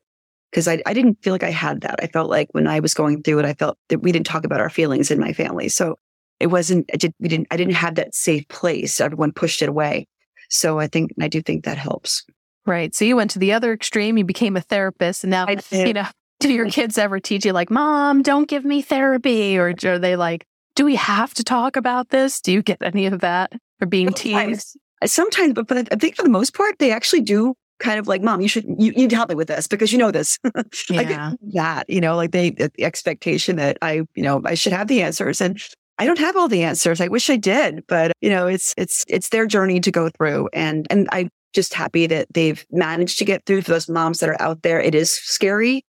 because 0.56 0.70
I 0.70 0.82
I 0.86 0.94
didn't 0.94 1.22
feel 1.22 1.34
like 1.34 1.44
I 1.44 1.52
had 1.52 1.82
that. 1.82 2.00
I 2.02 2.08
felt 2.08 2.30
like 2.30 2.48
when 2.54 2.66
I 2.66 2.80
was 2.80 2.94
going 2.94 3.22
through 3.22 3.40
it, 3.40 3.46
I 3.46 3.54
felt 3.54 3.78
that 3.90 4.00
we 4.00 4.14
didn't 4.14 4.26
talk 4.26 4.46
about 4.46 4.62
our 4.62 4.70
feelings 4.70 5.12
in 5.12 5.20
my 5.20 5.34
family, 5.34 5.68
so 5.68 5.98
it 6.40 6.48
wasn't. 6.48 6.90
I 6.94 6.98
did, 6.98 7.14
we 7.20 7.28
didn't. 7.28 7.48
I 7.52 7.58
didn't 7.58 7.74
have 7.74 7.96
that 7.96 8.16
safe 8.16 8.48
place. 8.48 9.02
Everyone 9.02 9.34
pushed 9.34 9.62
it 9.62 9.68
away, 9.68 10.08
so 10.50 10.80
I 10.80 10.88
think 10.88 11.12
I 11.20 11.28
do 11.28 11.42
think 11.42 11.66
that 11.66 11.78
helps. 11.78 12.24
Right. 12.66 12.96
So 12.96 13.04
you 13.04 13.18
went 13.18 13.32
to 13.32 13.40
the 13.40 13.52
other 13.52 13.74
extreme. 13.74 14.18
You 14.18 14.24
became 14.24 14.56
a 14.56 14.62
therapist, 14.62 15.26
and 15.26 15.32
now 15.32 15.48
you 15.72 15.94
know. 15.94 16.08
Do 16.42 16.52
your 16.52 16.70
kids 16.70 16.98
ever 16.98 17.22
teach 17.22 17.46
you 17.46 17.54
like, 17.54 17.72
"Mom, 17.72 18.22
don't 18.22 18.48
give 18.48 18.66
me 18.66 18.82
therapy," 18.82 19.58
or 19.58 19.74
are 19.86 19.98
they 19.98 20.18
like, 20.18 20.46
do 20.76 20.84
we 20.84 20.96
have 20.96 21.34
to 21.36 21.46
talk 21.46 21.78
about 21.78 22.10
this? 22.10 22.42
Do 22.42 22.52
you 22.52 22.62
get 22.62 22.78
any 22.82 23.06
of 23.06 23.22
that 23.22 23.54
for 23.80 23.86
being 23.86 24.12
teased? 24.12 24.78
Sometimes, 25.06 25.54
but, 25.54 25.68
but 25.68 25.88
I 25.92 25.96
think 25.96 26.18
for 26.18 26.24
the 26.24 26.30
most 26.30 26.54
part, 26.54 26.78
they 26.78 26.92
actually 26.92 27.22
do 27.22 27.56
kind 27.80 28.00
of 28.00 28.08
like, 28.08 28.22
mom, 28.22 28.42
you 28.42 28.48
should, 28.48 28.66
you, 28.66 28.76
you 28.78 28.92
need 28.94 29.10
to 29.10 29.16
help 29.16 29.30
me 29.30 29.36
with 29.36 29.48
this 29.48 29.68
because 29.68 29.92
you 29.92 29.98
know 29.98 30.12
this. 30.12 30.40
Yeah. 30.90 31.34
that, 31.54 31.90
you 31.90 32.00
know, 32.00 32.16
like 32.16 32.32
they, 32.32 32.52
the 32.52 32.72
expectation 32.80 33.56
that 33.58 33.78
I, 33.82 34.04
you 34.16 34.24
know, 34.24 34.42
I 34.46 34.54
should 34.54 34.74
have 34.74 34.88
the 34.88 35.02
answers 35.02 35.42
and 35.42 35.62
I 35.98 36.06
don't 36.06 36.20
have 36.20 36.36
all 36.36 36.48
the 36.48 36.64
answers. 36.64 37.02
I 37.02 37.08
wish 37.08 37.30
I 37.30 37.38
did, 37.38 37.84
but 37.88 38.12
you 38.22 38.30
know, 38.30 38.48
it's, 38.48 38.74
it's, 38.78 39.04
it's 39.08 39.30
their 39.30 39.46
journey 39.46 39.80
to 39.80 39.92
go 39.92 40.10
through. 40.10 40.50
And, 40.54 40.86
and 40.90 41.08
I'm 41.12 41.30
just 41.54 41.74
happy 41.74 42.08
that 42.08 42.28
they've 42.34 42.66
managed 42.72 43.18
to 43.20 43.26
get 43.26 43.46
through 43.46 43.64
for 43.64 43.72
those 43.72 43.90
moms 43.90 44.20
that 44.20 44.30
are 44.30 44.42
out 44.42 44.62
there. 44.62 44.80
It 44.80 44.94
is 44.94 45.12
scary 45.12 45.84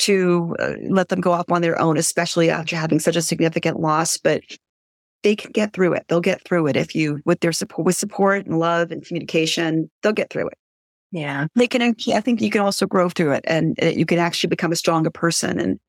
to 0.00 0.56
uh, 0.58 0.72
let 0.88 1.08
them 1.10 1.20
go 1.20 1.32
off 1.32 1.50
on 1.50 1.62
their 1.62 1.80
own, 1.80 1.96
especially 1.96 2.50
after 2.50 2.74
having 2.74 2.98
such 2.98 3.16
a 3.16 3.22
significant 3.22 3.80
loss. 3.80 4.16
But 4.16 4.42
they 5.22 5.36
can 5.36 5.52
get 5.52 5.72
through 5.72 5.92
it. 5.92 6.06
They'll 6.08 6.20
get 6.20 6.42
through 6.44 6.66
it 6.68 6.76
if 6.76 6.94
you, 6.94 7.20
with 7.24 7.40
their 7.40 7.52
support, 7.52 7.84
with 7.84 7.96
support 7.96 8.46
and 8.46 8.58
love 8.58 8.90
and 8.90 9.04
communication, 9.04 9.90
they'll 10.02 10.12
get 10.12 10.30
through 10.30 10.48
it. 10.48 10.58
Yeah. 11.12 11.46
They 11.54 11.66
can, 11.66 11.82
I 11.82 12.20
think 12.20 12.40
you 12.40 12.50
can 12.50 12.60
also 12.60 12.86
grow 12.86 13.08
through 13.08 13.32
it 13.32 13.44
and 13.46 13.76
uh, 13.82 13.86
you 13.86 14.06
can 14.06 14.18
actually 14.18 14.48
become 14.48 14.72
a 14.72 14.76
stronger 14.76 15.10
person 15.10 15.58
and, 15.58 15.80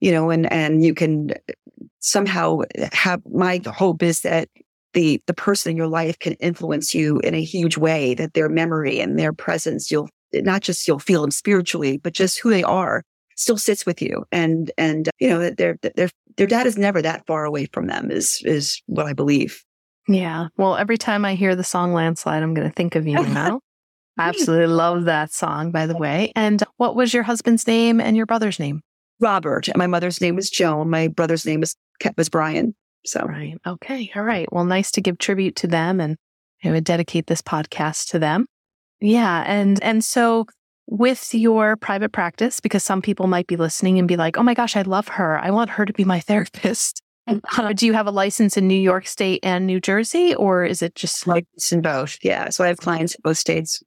you 0.00 0.10
know, 0.10 0.30
and, 0.30 0.50
and 0.52 0.84
you 0.84 0.94
can 0.94 1.32
uh, 1.32 1.52
somehow 2.00 2.60
have 2.92 3.20
my 3.30 3.60
hope 3.66 4.02
is 4.02 4.20
that 4.20 4.48
the, 4.94 5.20
the 5.26 5.34
person 5.34 5.72
in 5.72 5.76
your 5.76 5.88
life 5.88 6.18
can 6.18 6.34
influence 6.34 6.94
you 6.94 7.18
in 7.20 7.34
a 7.34 7.42
huge 7.42 7.76
way 7.76 8.14
that 8.14 8.34
their 8.34 8.48
memory 8.48 9.00
and 9.00 9.18
their 9.18 9.32
presence, 9.32 9.90
you'll 9.90 10.08
not 10.32 10.62
just 10.62 10.86
you'll 10.88 10.98
feel 10.98 11.20
them 11.20 11.30
spiritually, 11.30 11.98
but 11.98 12.12
just 12.12 12.40
who 12.40 12.50
they 12.50 12.62
are 12.62 13.02
still 13.36 13.58
sits 13.58 13.84
with 13.84 14.00
you 14.00 14.24
and 14.32 14.70
and 14.78 15.10
you 15.18 15.28
know 15.28 15.50
their 15.50 15.76
their 15.82 16.08
their 16.36 16.46
dad 16.46 16.66
is 16.66 16.78
never 16.78 17.02
that 17.02 17.26
far 17.26 17.44
away 17.44 17.66
from 17.72 17.86
them 17.86 18.10
is 18.10 18.40
is 18.44 18.80
what 18.86 19.06
i 19.06 19.12
believe. 19.12 19.62
Yeah. 20.06 20.48
Well 20.56 20.76
every 20.76 20.98
time 20.98 21.24
i 21.24 21.34
hear 21.34 21.56
the 21.56 21.64
song 21.64 21.92
landslide 21.92 22.42
i'm 22.42 22.54
going 22.54 22.68
to 22.68 22.74
think 22.74 22.94
of 22.94 23.06
you 23.06 23.14
now 23.28 23.60
absolutely 24.18 24.66
love 24.66 25.04
that 25.04 25.32
song 25.32 25.70
by 25.70 25.86
the 25.86 25.96
way. 25.96 26.32
And 26.36 26.62
what 26.76 26.96
was 26.96 27.12
your 27.12 27.22
husband's 27.22 27.66
name 27.66 28.00
and 28.00 28.16
your 28.16 28.26
brother's 28.26 28.58
name? 28.58 28.80
Robert. 29.20 29.68
And 29.68 29.76
my 29.76 29.86
mother's 29.86 30.20
name 30.20 30.36
was 30.36 30.50
joan. 30.50 30.90
My 30.90 31.08
brother's 31.08 31.46
name 31.46 31.60
was 31.60 31.76
was 32.16 32.28
brian. 32.28 32.74
So. 33.06 33.24
Right 33.24 33.56
okay. 33.66 34.10
All 34.16 34.22
right. 34.22 34.50
Well 34.52 34.64
nice 34.64 34.90
to 34.92 35.00
give 35.00 35.18
tribute 35.18 35.56
to 35.56 35.66
them 35.66 36.00
and 36.00 36.16
I 36.64 36.70
would 36.70 36.84
dedicate 36.84 37.26
this 37.26 37.42
podcast 37.42 38.08
to 38.10 38.18
them. 38.18 38.46
Yeah. 39.00 39.44
And 39.46 39.82
and 39.82 40.02
so 40.02 40.46
with 40.86 41.34
your 41.34 41.76
private 41.76 42.12
practice 42.12 42.60
because 42.60 42.84
some 42.84 43.02
people 43.02 43.26
might 43.26 43.46
be 43.46 43.56
listening 43.56 43.98
and 43.98 44.08
be 44.08 44.16
like, 44.16 44.36
oh 44.36 44.42
my 44.42 44.54
gosh, 44.54 44.76
I 44.76 44.82
love 44.82 45.08
her. 45.08 45.38
I 45.38 45.50
want 45.50 45.70
her 45.70 45.84
to 45.84 45.92
be 45.92 46.04
my 46.04 46.20
therapist. 46.28 47.00
Uh, 47.56 47.72
do 47.72 47.86
you 47.86 47.94
have 47.94 48.06
a 48.06 48.10
license 48.10 48.58
in 48.58 48.68
New 48.68 48.78
York 48.78 49.06
State 49.06 49.40
and 49.42 49.66
New 49.66 49.80
Jersey, 49.80 50.34
or 50.34 50.62
is 50.62 50.82
it 50.82 50.94
just 50.94 51.26
like 51.26 51.46
in 51.72 51.80
both? 51.80 52.18
Yeah. 52.22 52.50
So 52.50 52.62
I 52.64 52.68
have 52.68 52.76
clients 52.76 53.14
in 53.14 53.20
both 53.24 53.38
states. 53.38 53.82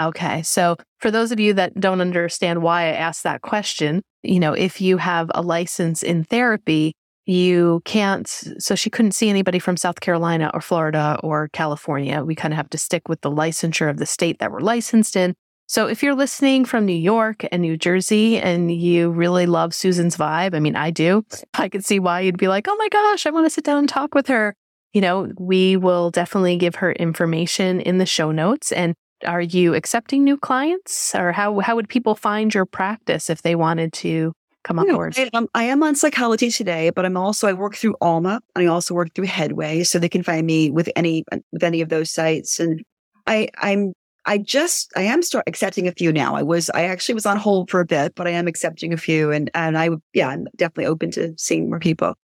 Okay. 0.00 0.42
So 0.42 0.76
for 1.00 1.10
those 1.10 1.32
of 1.32 1.40
you 1.40 1.54
that 1.54 1.78
don't 1.78 2.00
understand 2.00 2.62
why 2.62 2.82
I 2.82 2.92
asked 2.92 3.24
that 3.24 3.42
question, 3.42 4.02
you 4.22 4.40
know, 4.40 4.52
if 4.52 4.80
you 4.80 4.96
have 4.96 5.30
a 5.34 5.42
license 5.42 6.02
in 6.02 6.24
therapy, 6.24 6.94
you 7.26 7.82
can't. 7.84 8.26
So 8.58 8.74
she 8.74 8.90
couldn't 8.90 9.12
see 9.12 9.28
anybody 9.28 9.58
from 9.58 9.76
South 9.76 10.00
Carolina 10.00 10.50
or 10.54 10.60
Florida 10.60 11.18
or 11.22 11.48
California. 11.52 12.24
We 12.24 12.34
kind 12.34 12.52
of 12.52 12.56
have 12.56 12.70
to 12.70 12.78
stick 12.78 13.08
with 13.08 13.20
the 13.20 13.30
licensure 13.30 13.90
of 13.90 13.98
the 13.98 14.06
state 14.06 14.38
that 14.40 14.50
we're 14.50 14.60
licensed 14.60 15.14
in. 15.14 15.34
So 15.68 15.86
if 15.86 16.02
you're 16.02 16.14
listening 16.14 16.64
from 16.64 16.84
New 16.84 16.92
York 16.92 17.44
and 17.50 17.62
New 17.62 17.76
Jersey 17.76 18.38
and 18.38 18.70
you 18.70 19.10
really 19.10 19.46
love 19.46 19.72
Susan's 19.74 20.16
vibe, 20.16 20.54
I 20.54 20.60
mean, 20.60 20.76
I 20.76 20.90
do, 20.90 21.24
I 21.54 21.68
could 21.68 21.84
see 21.84 21.98
why 21.98 22.20
you'd 22.20 22.38
be 22.38 22.48
like, 22.48 22.66
oh 22.68 22.76
my 22.76 22.88
gosh, 22.88 23.26
I 23.26 23.30
want 23.30 23.46
to 23.46 23.50
sit 23.50 23.64
down 23.64 23.78
and 23.78 23.88
talk 23.88 24.14
with 24.14 24.26
her. 24.26 24.54
You 24.92 25.00
know, 25.00 25.32
we 25.38 25.76
will 25.76 26.10
definitely 26.10 26.56
give 26.56 26.74
her 26.76 26.92
information 26.92 27.80
in 27.80 27.98
the 27.98 28.04
show 28.04 28.32
notes. 28.32 28.72
And 28.72 28.94
are 29.24 29.40
you 29.40 29.74
accepting 29.74 30.24
new 30.24 30.36
clients 30.36 31.14
or 31.14 31.32
how, 31.32 31.60
how 31.60 31.76
would 31.76 31.88
people 31.88 32.14
find 32.14 32.52
your 32.52 32.66
practice 32.66 33.30
if 33.30 33.42
they 33.42 33.54
wanted 33.54 33.92
to 33.94 34.32
come 34.64 34.78
on 34.78 34.88
board? 34.88 35.14
I, 35.18 35.30
um, 35.34 35.48
I 35.54 35.64
am 35.64 35.82
on 35.82 35.94
psychology 35.94 36.50
today, 36.50 36.90
but 36.90 37.04
I'm 37.04 37.16
also, 37.16 37.48
I 37.48 37.52
work 37.52 37.74
through 37.74 37.96
Alma 38.00 38.40
and 38.54 38.64
I 38.64 38.66
also 38.66 38.94
work 38.94 39.14
through 39.14 39.26
Headway. 39.26 39.84
So 39.84 39.98
they 39.98 40.08
can 40.08 40.22
find 40.22 40.46
me 40.46 40.70
with 40.70 40.88
any, 40.96 41.24
with 41.52 41.62
any 41.62 41.80
of 41.80 41.88
those 41.88 42.10
sites. 42.10 42.60
And 42.60 42.82
I, 43.26 43.48
I'm 43.58 43.92
I 44.24 44.38
just, 44.38 44.92
I 44.96 45.02
am 45.02 45.22
start 45.22 45.44
accepting 45.48 45.88
a 45.88 45.92
few 45.92 46.12
now. 46.12 46.36
I 46.36 46.42
was, 46.42 46.70
I 46.70 46.84
actually 46.84 47.14
was 47.14 47.26
on 47.26 47.38
hold 47.38 47.70
for 47.70 47.80
a 47.80 47.84
bit, 47.84 48.14
but 48.14 48.26
I 48.26 48.30
am 48.30 48.46
accepting 48.46 48.92
a 48.92 48.96
few 48.96 49.32
and, 49.32 49.50
and 49.54 49.76
I, 49.76 49.90
yeah, 50.12 50.28
I'm 50.28 50.46
definitely 50.56 50.86
open 50.86 51.10
to 51.12 51.34
seeing 51.36 51.68
more 51.68 51.80
people. 51.80 52.14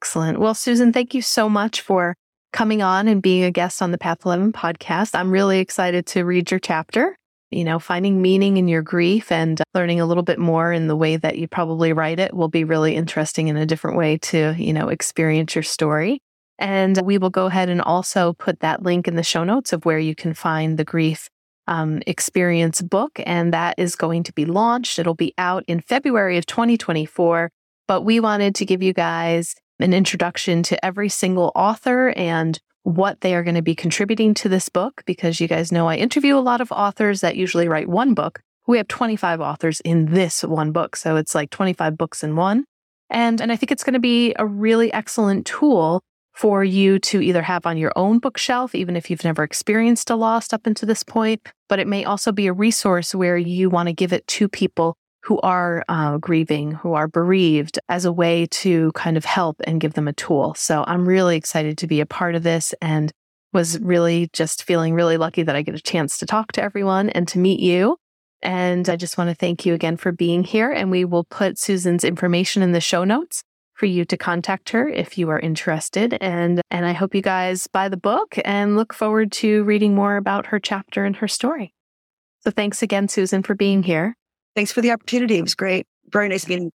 Excellent. 0.00 0.40
Well, 0.40 0.54
Susan, 0.54 0.94
thank 0.94 1.12
you 1.12 1.20
so 1.20 1.48
much 1.48 1.82
for 1.82 2.16
coming 2.52 2.82
on 2.82 3.08
and 3.08 3.22
being 3.22 3.44
a 3.44 3.50
guest 3.50 3.82
on 3.82 3.90
the 3.90 3.98
Path 3.98 4.24
11 4.24 4.52
podcast. 4.52 5.14
I'm 5.14 5.30
really 5.30 5.58
excited 5.58 6.06
to 6.06 6.24
read 6.24 6.50
your 6.50 6.60
chapter, 6.60 7.16
you 7.50 7.64
know, 7.64 7.78
finding 7.78 8.20
meaning 8.20 8.56
in 8.56 8.68
your 8.68 8.82
grief 8.82 9.30
and 9.30 9.60
learning 9.74 10.00
a 10.00 10.06
little 10.06 10.22
bit 10.22 10.38
more 10.38 10.72
in 10.72 10.88
the 10.88 10.96
way 10.96 11.16
that 11.16 11.38
you 11.38 11.48
probably 11.48 11.92
write 11.92 12.18
it 12.18 12.34
will 12.34 12.48
be 12.48 12.64
really 12.64 12.96
interesting 12.96 13.48
in 13.48 13.56
a 13.56 13.66
different 13.66 13.96
way 13.96 14.18
to, 14.18 14.54
you 14.58 14.72
know, 14.72 14.88
experience 14.88 15.54
your 15.54 15.62
story. 15.62 16.20
And 16.58 17.00
we 17.02 17.18
will 17.18 17.30
go 17.30 17.46
ahead 17.46 17.68
and 17.68 17.80
also 17.80 18.34
put 18.34 18.60
that 18.60 18.82
link 18.82 19.08
in 19.08 19.16
the 19.16 19.22
show 19.22 19.44
notes 19.44 19.72
of 19.72 19.84
where 19.84 19.98
you 19.98 20.14
can 20.14 20.34
find 20.34 20.78
the 20.78 20.84
grief 20.84 21.28
um, 21.66 22.02
experience 22.06 22.82
book. 22.82 23.20
And 23.24 23.52
that 23.54 23.76
is 23.78 23.96
going 23.96 24.24
to 24.24 24.32
be 24.32 24.44
launched. 24.44 24.98
It'll 24.98 25.14
be 25.14 25.32
out 25.38 25.64
in 25.66 25.80
February 25.80 26.36
of 26.36 26.44
2024. 26.46 27.50
But 27.88 28.02
we 28.02 28.20
wanted 28.20 28.54
to 28.56 28.66
give 28.66 28.82
you 28.82 28.92
guys 28.92 29.54
an 29.82 29.92
introduction 29.94 30.62
to 30.64 30.84
every 30.84 31.08
single 31.08 31.52
author 31.54 32.10
and 32.16 32.58
what 32.82 33.20
they 33.20 33.34
are 33.34 33.42
going 33.42 33.54
to 33.54 33.62
be 33.62 33.74
contributing 33.74 34.34
to 34.34 34.48
this 34.48 34.68
book 34.68 35.02
because 35.06 35.40
you 35.40 35.48
guys 35.48 35.70
know 35.70 35.88
I 35.88 35.96
interview 35.96 36.36
a 36.36 36.40
lot 36.40 36.60
of 36.60 36.72
authors 36.72 37.20
that 37.20 37.36
usually 37.36 37.68
write 37.68 37.88
one 37.88 38.14
book. 38.14 38.40
We 38.66 38.78
have 38.78 38.88
25 38.88 39.40
authors 39.40 39.80
in 39.80 40.06
this 40.06 40.42
one 40.42 40.72
book. 40.72 40.96
So 40.96 41.16
it's 41.16 41.34
like 41.34 41.50
25 41.50 41.98
books 41.98 42.22
in 42.22 42.36
one. 42.36 42.64
And, 43.10 43.40
and 43.40 43.50
I 43.50 43.56
think 43.56 43.72
it's 43.72 43.84
going 43.84 43.94
to 43.94 44.00
be 44.00 44.34
a 44.38 44.46
really 44.46 44.92
excellent 44.92 45.46
tool 45.46 46.00
for 46.32 46.62
you 46.62 46.98
to 47.00 47.20
either 47.20 47.42
have 47.42 47.66
on 47.66 47.76
your 47.76 47.92
own 47.96 48.18
bookshelf, 48.18 48.74
even 48.74 48.96
if 48.96 49.10
you've 49.10 49.24
never 49.24 49.42
experienced 49.42 50.10
a 50.10 50.16
loss 50.16 50.52
up 50.52 50.66
until 50.66 50.86
this 50.86 51.02
point, 51.02 51.42
but 51.68 51.78
it 51.78 51.88
may 51.88 52.04
also 52.04 52.30
be 52.32 52.46
a 52.46 52.52
resource 52.52 53.14
where 53.14 53.36
you 53.36 53.68
want 53.68 53.88
to 53.88 53.92
give 53.92 54.12
it 54.12 54.26
to 54.28 54.48
people 54.48 54.96
who 55.22 55.38
are 55.40 55.84
uh, 55.88 56.18
grieving, 56.18 56.72
who 56.72 56.94
are 56.94 57.08
bereaved, 57.08 57.78
as 57.88 58.04
a 58.04 58.12
way 58.12 58.46
to 58.46 58.90
kind 58.92 59.16
of 59.16 59.24
help 59.24 59.60
and 59.64 59.80
give 59.80 59.94
them 59.94 60.08
a 60.08 60.12
tool. 60.12 60.54
So 60.54 60.84
I'm 60.86 61.06
really 61.06 61.36
excited 61.36 61.78
to 61.78 61.86
be 61.86 62.00
a 62.00 62.06
part 62.06 62.34
of 62.34 62.42
this 62.42 62.74
and 62.80 63.12
was 63.52 63.78
really 63.80 64.30
just 64.32 64.64
feeling 64.64 64.94
really 64.94 65.16
lucky 65.16 65.42
that 65.42 65.56
I 65.56 65.62
get 65.62 65.74
a 65.74 65.80
chance 65.80 66.18
to 66.18 66.26
talk 66.26 66.52
to 66.52 66.62
everyone 66.62 67.10
and 67.10 67.26
to 67.28 67.38
meet 67.38 67.60
you. 67.60 67.96
And 68.42 68.88
I 68.88 68.96
just 68.96 69.18
want 69.18 69.28
to 69.28 69.34
thank 69.34 69.66
you 69.66 69.74
again 69.74 69.96
for 69.96 70.12
being 70.12 70.44
here. 70.44 70.70
And 70.70 70.90
we 70.90 71.04
will 71.04 71.24
put 71.24 71.58
Susan's 71.58 72.04
information 72.04 72.62
in 72.62 72.72
the 72.72 72.80
show 72.80 73.04
notes 73.04 73.42
for 73.74 73.86
you 73.86 74.04
to 74.04 74.16
contact 74.16 74.70
her 74.70 74.88
if 74.88 75.18
you 75.18 75.28
are 75.30 75.38
interested. 75.38 76.16
And, 76.20 76.60
and 76.70 76.86
I 76.86 76.92
hope 76.92 77.14
you 77.14 77.22
guys 77.22 77.66
buy 77.66 77.88
the 77.88 77.96
book 77.96 78.38
and 78.44 78.76
look 78.76 78.94
forward 78.94 79.32
to 79.32 79.64
reading 79.64 79.94
more 79.94 80.16
about 80.16 80.46
her 80.46 80.58
chapter 80.58 81.04
and 81.04 81.16
her 81.16 81.28
story. 81.28 81.74
So 82.40 82.50
thanks 82.50 82.82
again, 82.82 83.08
Susan, 83.08 83.42
for 83.42 83.54
being 83.54 83.82
here. 83.82 84.14
Thanks 84.54 84.72
for 84.72 84.80
the 84.80 84.90
opportunity. 84.90 85.38
It 85.38 85.42
was 85.42 85.54
great. 85.54 85.86
Very 86.10 86.28
nice 86.28 86.48
meeting. 86.48 86.72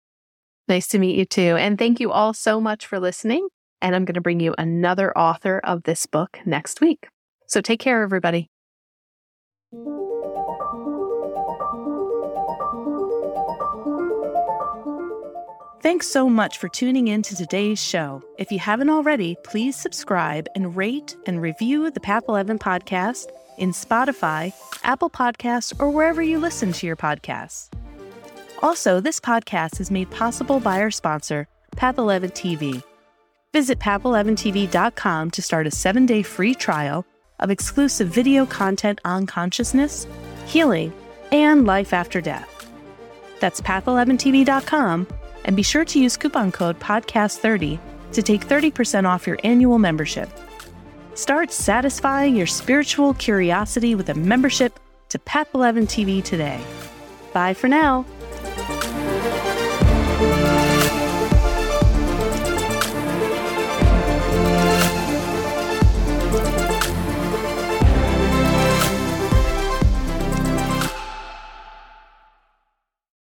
Nice 0.68 0.88
to 0.88 0.98
meet 0.98 1.16
you 1.16 1.24
too. 1.24 1.56
And 1.56 1.78
thank 1.78 2.00
you 2.00 2.12
all 2.12 2.34
so 2.34 2.60
much 2.60 2.86
for 2.86 3.00
listening. 3.00 3.48
And 3.80 3.96
I'm 3.96 4.04
going 4.04 4.14
to 4.14 4.20
bring 4.20 4.40
you 4.40 4.54
another 4.58 5.16
author 5.16 5.60
of 5.64 5.82
this 5.82 6.06
book 6.06 6.38
next 6.46 6.80
week. 6.80 7.08
So 7.48 7.60
take 7.60 7.80
care, 7.80 8.02
everybody. 8.02 8.48
Thanks 15.82 16.08
so 16.08 16.28
much 16.28 16.58
for 16.58 16.68
tuning 16.68 17.08
in 17.08 17.22
to 17.22 17.34
today's 17.34 17.82
show. 17.82 18.22
If 18.38 18.52
you 18.52 18.60
haven't 18.60 18.88
already, 18.88 19.36
please 19.42 19.74
subscribe 19.74 20.46
and 20.54 20.76
rate 20.76 21.16
and 21.26 21.42
review 21.42 21.90
the 21.90 21.98
Path 21.98 22.22
11 22.28 22.60
podcast 22.60 23.26
in 23.58 23.70
Spotify, 23.70 24.52
Apple 24.82 25.10
Podcasts, 25.10 25.78
or 25.80 25.90
wherever 25.90 26.22
you 26.22 26.38
listen 26.38 26.72
to 26.72 26.86
your 26.86 26.96
podcasts. 26.96 27.68
Also, 28.62 29.00
this 29.00 29.18
podcast 29.18 29.80
is 29.80 29.90
made 29.90 30.10
possible 30.10 30.60
by 30.60 30.80
our 30.80 30.90
sponsor, 30.90 31.48
Path 31.76 31.98
11 31.98 32.30
TV. 32.30 32.82
Visit 33.52 33.78
path11tv.com 33.78 35.30
to 35.30 35.42
start 35.42 35.66
a 35.66 35.70
seven 35.70 36.06
day 36.06 36.22
free 36.22 36.54
trial 36.54 37.04
of 37.40 37.50
exclusive 37.50 38.08
video 38.08 38.46
content 38.46 39.00
on 39.04 39.26
consciousness, 39.26 40.06
healing, 40.46 40.92
and 41.32 41.66
life 41.66 41.92
after 41.92 42.20
death. 42.20 42.48
That's 43.40 43.60
path11tv.com 43.60 45.06
and 45.44 45.56
be 45.56 45.62
sure 45.62 45.84
to 45.84 45.98
use 45.98 46.16
coupon 46.16 46.52
code 46.52 46.78
PODCAST30 46.78 47.78
to 48.12 48.22
take 48.22 48.46
30% 48.46 49.06
off 49.06 49.26
your 49.26 49.38
annual 49.42 49.78
membership. 49.78 50.28
Start 51.14 51.52
satisfying 51.52 52.36
your 52.36 52.46
spiritual 52.46 53.14
curiosity 53.14 53.94
with 53.94 54.08
a 54.08 54.14
membership 54.14 54.80
to 55.10 55.18
Path 55.18 55.54
11 55.54 55.86
TV 55.86 56.24
today. 56.24 56.58
Bye 57.34 57.52
for 57.54 57.68
now. 57.68 58.06